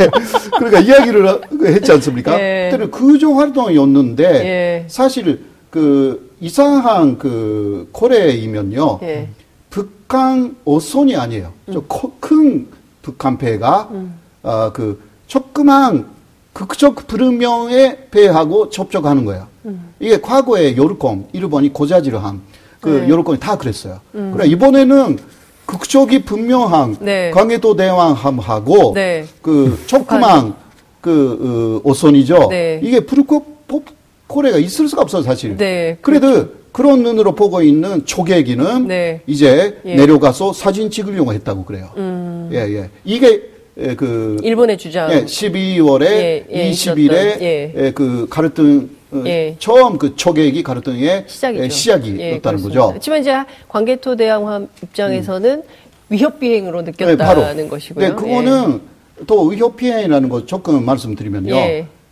그러니까 0.57 0.81
이야기를 0.81 1.41
했지 1.67 1.93
않습니까? 1.93 2.41
예. 2.41 2.71
그때는 2.71 2.91
그조 2.91 3.35
활동이었는데 3.35 4.25
예. 4.25 4.85
사실 4.89 5.45
그 5.69 6.35
이상한 6.41 7.19
그 7.19 7.91
코레이면요. 7.93 9.01
예. 9.03 9.29
북한 9.69 10.57
오선이 10.65 11.15
아니에요. 11.15 11.53
음. 11.69 11.83
큰 12.21 12.67
북한 13.07 13.39
배가 13.39 13.89
음. 13.93 14.15
어, 14.43 14.73
그 14.73 15.01
조그만 15.29 16.07
극적 16.53 17.07
불명의 17.07 18.09
배하고 18.11 18.69
접촉하는 18.69 19.25
거예요. 19.25 19.47
음. 19.67 19.93
이게 20.01 20.21
과거에 20.21 20.77
요르콤 20.77 21.29
일본이 21.33 21.73
고자질을 21.73 22.25
한그 22.25 22.89
네. 22.89 23.09
여론권이 23.09 23.39
다 23.39 23.57
그랬어요. 23.57 24.01
음. 24.17 24.33
그래 24.35 24.49
이번에는 24.49 25.21
극적이 25.67 26.25
분명한 26.25 26.97
네. 27.01 27.31
광해도 27.31 27.77
대왕함하고 27.77 28.95
네. 28.95 29.27
그 29.41 29.81
초크망 29.87 30.57
그 31.01 31.81
어, 31.85 31.89
오선이죠. 31.89 32.49
네. 32.51 32.81
이게 32.83 33.07
불꽃코레가 33.07 34.59
있을 34.59 34.89
수가 34.89 35.03
없어요 35.03 35.23
사실. 35.23 35.57
네. 35.57 35.97
그래도 36.01 36.27
그렇죠. 36.27 36.49
그런 36.77 37.03
눈으로 37.03 37.35
보고 37.35 37.63
있는 37.63 38.05
초계기는 38.05 38.87
네. 38.87 39.23
이제 39.27 39.79
예. 39.87 39.95
내려가서 39.95 40.53
사진 40.53 40.91
찍으려고 40.91 41.33
했다고 41.33 41.65
그래요. 41.65 41.89
음. 41.97 42.51
예, 42.53 42.59
예. 42.59 42.91
이게 43.03 43.45
예, 43.79 43.95
그 43.95 44.37
일본의 44.43 44.77
주장. 44.77 45.11
예, 45.11 45.25
12월에 45.25 46.03
예, 46.05 46.47
예, 46.51 46.71
20일에 46.71 47.13
예. 47.41 47.73
예, 47.75 47.93
그 47.93 48.27
가르등 48.29 48.91
어, 49.11 49.23
예. 49.25 49.57
처음 49.59 49.97
그 49.97 50.17
초계기 50.17 50.63
가르등의 50.63 51.25
시작이죠. 51.27 51.69
시작이었다는 51.71 52.63
거죠. 52.63 52.91
하지만 52.93 53.21
이제 53.23 53.33
광개토 53.69 54.17
대왕함 54.17 54.69
입장에서는 54.83 55.51
음. 55.51 55.63
위협 56.11 56.39
비행으로 56.39 56.83
느꼈다는 56.83 57.57
네, 57.57 57.69
것이고요. 57.69 58.07
네, 58.07 58.15
그거는 58.15 58.83
또 59.27 59.47
위협 59.47 59.79
비행이라는 59.79 60.29
거 60.29 60.45
조금 60.45 60.85
말씀드리면요. 60.85 61.55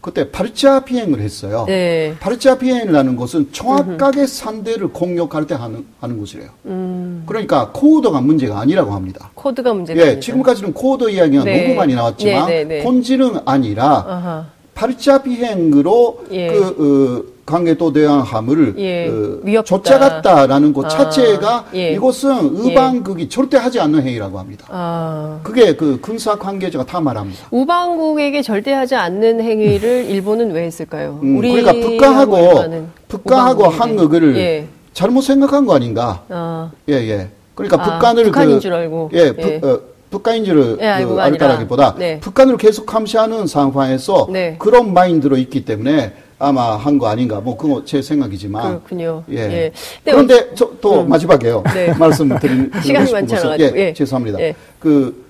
그때 0.04 0.30
파르치아 0.30 0.80
비행을 0.80 1.20
했어요. 1.20 1.64
네. 1.66 2.14
파르치아 2.20 2.58
비행이라는 2.58 3.16
것은 3.16 3.52
정확하게 3.52 4.26
상대를 4.26 4.88
공격할 4.88 5.46
때 5.46 5.54
하는, 5.54 5.86
하는 5.98 6.20
것이래요. 6.20 6.50
음. 6.66 7.22
그러니까 7.24 7.70
고도가 7.72 8.20
문제가 8.20 8.60
아니라고 8.60 8.92
합니다. 8.92 9.30
고도가 9.33 9.72
문제가 9.72 9.98
예, 9.98 10.04
아니다. 10.08 10.20
지금까지는 10.20 10.74
고도 10.74 11.09
이야기가 11.08 11.44
네. 11.44 11.62
너무 11.62 11.74
많이 11.76 11.94
나왔지만 11.94 12.46
네, 12.48 12.64
네, 12.64 12.76
네. 12.76 12.84
본질은 12.84 13.38
아니라 13.46 14.04
아하. 14.06 14.46
파르치아 14.74 15.22
비행으로 15.22 16.24
예. 16.32 16.48
그 16.48 17.24
어, 17.26 17.34
광개토대왕함을 17.44 18.74
예, 18.78 19.09
어, 19.09 19.62
쫓아갔다라는 19.62 20.72
것 20.72 20.87
아, 20.87 20.88
자체가 20.88 21.66
예. 21.74 21.92
이것은 21.92 22.57
우방국이 22.57 23.24
예. 23.24 23.28
절대 23.28 23.59
하지 23.59 23.80
않는 23.80 24.02
행위라고 24.02 24.38
합니다. 24.38 24.66
아. 24.70 25.40
그게 25.42 25.76
그 25.76 26.00
군사 26.00 26.37
관계자가 26.38 26.87
다 26.87 27.00
말합니다. 27.00 27.46
우방국에게 27.50 28.40
절대 28.40 28.72
하지 28.72 28.94
않는 28.94 29.42
행위를 29.42 30.07
일본은 30.09 30.52
왜 30.52 30.64
했을까요? 30.64 31.20
음, 31.22 31.38
그러니까 31.38 31.72
북한하고 31.72 32.64
북한하고 33.09 33.64
한국을 33.64 34.37
예. 34.37 34.66
잘못 34.94 35.20
생각한 35.20 35.66
거 35.66 35.74
아닌가? 35.74 36.22
아. 36.30 36.70
예 36.88 36.94
예. 36.94 37.28
그러니까 37.54 37.80
아, 37.80 37.92
북한을 37.98 38.24
북한인 38.24 38.54
그, 38.54 38.61
줄 38.61 38.72
알고 38.72 39.11
예, 39.12 39.33
북, 39.33 39.44
예. 39.44 39.61
어, 39.62 39.80
북한인 40.11 40.44
줄을 40.44 40.78
예, 40.80 41.04
그 41.04 41.20
알까라기보다 41.20 41.96
네. 41.98 42.20
북한을 42.20 42.57
계속 42.57 42.87
감시하는 42.87 43.46
상황에서 43.46 44.28
네. 44.30 44.57
그런 44.59 44.94
마인드로 44.94 45.37
있기 45.37 45.64
때문에 45.64 46.14
아마 46.44 46.76
한 46.76 46.98
거 46.98 47.07
아닌가 47.09 47.40
뭐 47.40 47.57
그거 47.57 47.85
제 47.85 48.00
생각이지만 48.02 48.68
그렇군요. 48.80 49.24
예. 49.30 49.37
예. 49.37 49.72
그런데 50.04 50.54
저, 50.54 50.70
또 50.80 51.00
음. 51.02 51.09
마지막에요. 51.09 51.62
네. 51.74 51.92
말씀드린 51.98 52.70
시간이 52.83 53.12
많지 53.12 53.35
않아 53.37 53.59
예, 53.59 53.72
예. 53.74 53.92
죄송합니다. 53.94 54.40
예. 54.40 54.54
그 54.78 55.24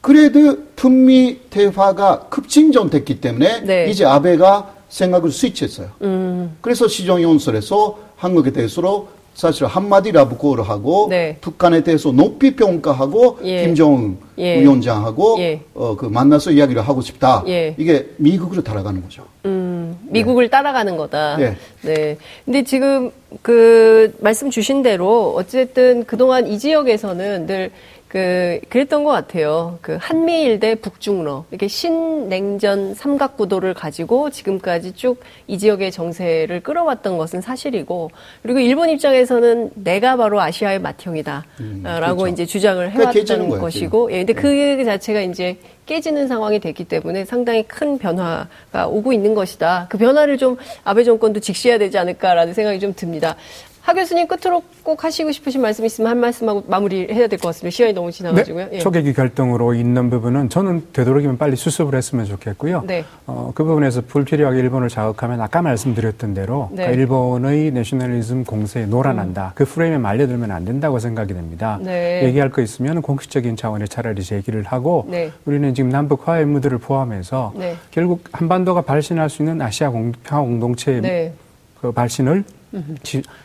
그래도 0.00 0.56
품미 0.76 1.40
대화가 1.50 2.20
급진전됐기 2.30 3.20
때문에 3.20 3.60
네. 3.60 3.86
이제 3.90 4.04
아베가 4.04 4.72
생각을 4.88 5.30
스위치했어요. 5.30 5.88
음. 6.02 6.56
그래서 6.60 6.88
시정연설에서 6.88 7.98
한국에 8.16 8.50
대해서 8.52 9.06
사실 9.34 9.64
한마디 9.66 10.10
라브코를 10.10 10.68
하고 10.68 11.06
네. 11.08 11.36
북한에 11.40 11.82
대해서 11.82 12.10
높이 12.12 12.56
평가하고 12.56 13.38
예. 13.44 13.64
김정은 13.64 14.18
예. 14.38 14.60
위원장하고 14.60 15.36
예. 15.38 15.62
어, 15.74 15.96
그 15.96 16.06
만나서 16.06 16.50
이야기를 16.50 16.82
하고 16.82 17.00
싶다. 17.00 17.44
예. 17.46 17.74
이게 17.78 18.08
미국으로 18.16 18.62
따라가는 18.62 19.02
거죠. 19.02 19.22
음, 19.46 19.69
미국을 20.02 20.44
네. 20.44 20.50
따라가는 20.50 20.96
거다. 20.96 21.36
네. 21.36 21.56
네. 21.82 22.16
근데 22.44 22.62
지금 22.64 23.10
그 23.42 24.14
말씀 24.20 24.50
주신 24.50 24.82
대로 24.82 25.34
어쨌든 25.36 26.04
그동안 26.04 26.46
이 26.46 26.58
지역에서는 26.58 27.46
늘 27.46 27.70
그, 28.10 28.58
그랬던 28.68 29.04
것 29.04 29.12
같아요. 29.12 29.78
그, 29.82 29.96
한미일 30.00 30.58
대 30.58 30.74
북중러. 30.74 31.44
이렇게 31.50 31.68
신냉전 31.68 32.94
삼각구도를 32.94 33.72
가지고 33.74 34.30
지금까지 34.30 34.92
쭉 34.92 35.22
이 35.50 35.58
지역의 35.58 35.90
정세를 35.90 36.60
끌어왔던 36.60 37.18
것은 37.18 37.40
사실이고, 37.40 38.12
그리고 38.42 38.60
일본 38.60 38.88
입장에서는 38.90 39.70
내가 39.74 40.16
바로 40.16 40.40
아시아의 40.40 40.78
맏형이다. 40.80 41.44
음, 41.58 41.82
라고 41.82 42.18
그렇죠. 42.18 42.28
이제 42.28 42.46
주장을 42.46 42.88
해왔던 42.88 43.48
것이고, 43.48 44.12
예, 44.12 44.18
근데 44.24 44.32
네. 44.32 44.40
그 44.40 44.84
자체가 44.84 45.22
이제 45.22 45.56
깨지는 45.86 46.28
상황이 46.28 46.60
됐기 46.60 46.84
때문에 46.84 47.24
상당히 47.24 47.64
큰 47.64 47.98
변화가 47.98 48.86
오고 48.86 49.12
있는 49.12 49.34
것이다. 49.34 49.86
그 49.90 49.98
변화를 49.98 50.38
좀 50.38 50.56
아베 50.84 51.02
정권도 51.02 51.40
직시해야 51.40 51.78
되지 51.78 51.98
않을까라는 51.98 52.54
생각이 52.54 52.78
좀 52.78 52.94
듭니다. 52.94 53.34
하 53.90 53.94
교수님 53.94 54.28
끝으로 54.28 54.62
꼭 54.84 55.02
하시고 55.02 55.32
싶으신 55.32 55.60
말씀 55.60 55.84
있으면 55.84 56.12
한 56.12 56.18
말씀하고 56.18 56.62
마무리해야 56.68 57.26
될 57.26 57.40
것 57.40 57.48
같습니다. 57.48 57.74
시간이 57.74 57.92
너무 57.92 58.12
지나가지고요. 58.12 58.66
네, 58.66 58.76
예. 58.76 58.78
초계기 58.78 59.12
결정으로 59.12 59.74
있는 59.74 60.10
부분은 60.10 60.48
저는 60.48 60.86
되도록이면 60.92 61.38
빨리 61.38 61.56
수습을 61.56 61.96
했으면 61.96 62.24
좋겠고요. 62.24 62.84
네. 62.86 63.04
어, 63.26 63.50
그 63.52 63.64
부분에서 63.64 64.02
불필요하게 64.02 64.60
일본을 64.60 64.90
자극하면 64.90 65.40
아까 65.40 65.60
말씀드렸던 65.62 66.34
대로 66.34 66.68
네. 66.70 66.84
그러니까 66.84 67.00
일본의 67.00 67.72
내셔널리즘 67.72 68.44
공세에 68.44 68.86
놀아난다. 68.86 69.46
음. 69.46 69.52
그 69.56 69.64
프레임에 69.64 69.98
말려들면 69.98 70.52
안 70.52 70.64
된다고 70.64 71.00
생각이 71.00 71.34
됩니다. 71.34 71.80
네. 71.82 72.22
얘기할 72.22 72.50
거 72.50 72.62
있으면 72.62 73.02
공식적인 73.02 73.56
차원에 73.56 73.86
차라리 73.86 74.22
제기를 74.22 74.62
하고 74.62 75.04
네. 75.08 75.32
우리는 75.46 75.74
지금 75.74 75.90
남북 75.90 76.28
화해 76.28 76.44
무드를 76.44 76.78
포함해서 76.78 77.54
네. 77.56 77.74
결국 77.90 78.22
한반도가 78.30 78.82
발신할 78.82 79.28
수 79.30 79.42
있는 79.42 79.60
아시아 79.60 79.90
평화 79.90 80.42
공동체의 80.44 81.00
네. 81.00 81.32
그 81.80 81.90
발신을 81.90 82.44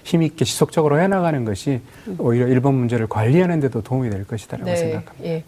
힘있게 0.03 0.45
지속적으로 0.45 0.99
해나가는 0.99 1.43
것이 1.45 1.81
오히려 2.17 2.47
일본 2.47 2.75
문제를 2.75 3.07
관리하는 3.07 3.59
데도 3.59 3.81
도움이 3.81 4.09
될 4.09 4.25
것이다라고 4.25 4.69
네, 4.69 4.75
생각합니다. 4.75 5.13
예. 5.23 5.43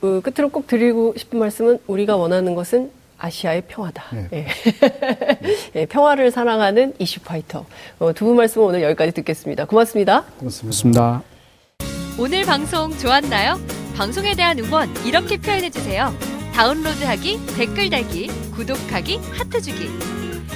그 0.00 0.20
끝으로 0.22 0.50
꼭 0.50 0.66
드리고 0.66 1.14
싶은 1.16 1.38
말씀은 1.38 1.78
우리가 1.86 2.16
원하는 2.16 2.54
것은 2.54 2.90
아시아의 3.18 3.62
평화다. 3.68 4.04
네. 4.12 4.28
예. 4.32 4.46
예, 5.80 5.86
평화를 5.86 6.30
사랑하는 6.30 6.94
이슈 6.98 7.20
파이터. 7.20 7.64
어, 7.98 8.12
두분 8.12 8.36
말씀은 8.36 8.66
오늘 8.66 8.82
여기까지 8.82 9.12
듣겠습니다. 9.12 9.64
고맙습니다. 9.64 10.24
고맙습니다. 10.38 11.22
오늘 12.18 12.44
방송 12.44 12.96
좋았나요? 12.96 13.58
방송에 13.96 14.34
대한 14.34 14.58
응원 14.58 14.88
이렇게 15.04 15.36
표현해 15.36 15.70
주세요. 15.70 16.12
다운로드하기, 16.54 17.46
댓글 17.56 17.90
달기, 17.90 18.28
구독하기, 18.52 19.18
하트 19.32 19.60
주기. 19.60 20.23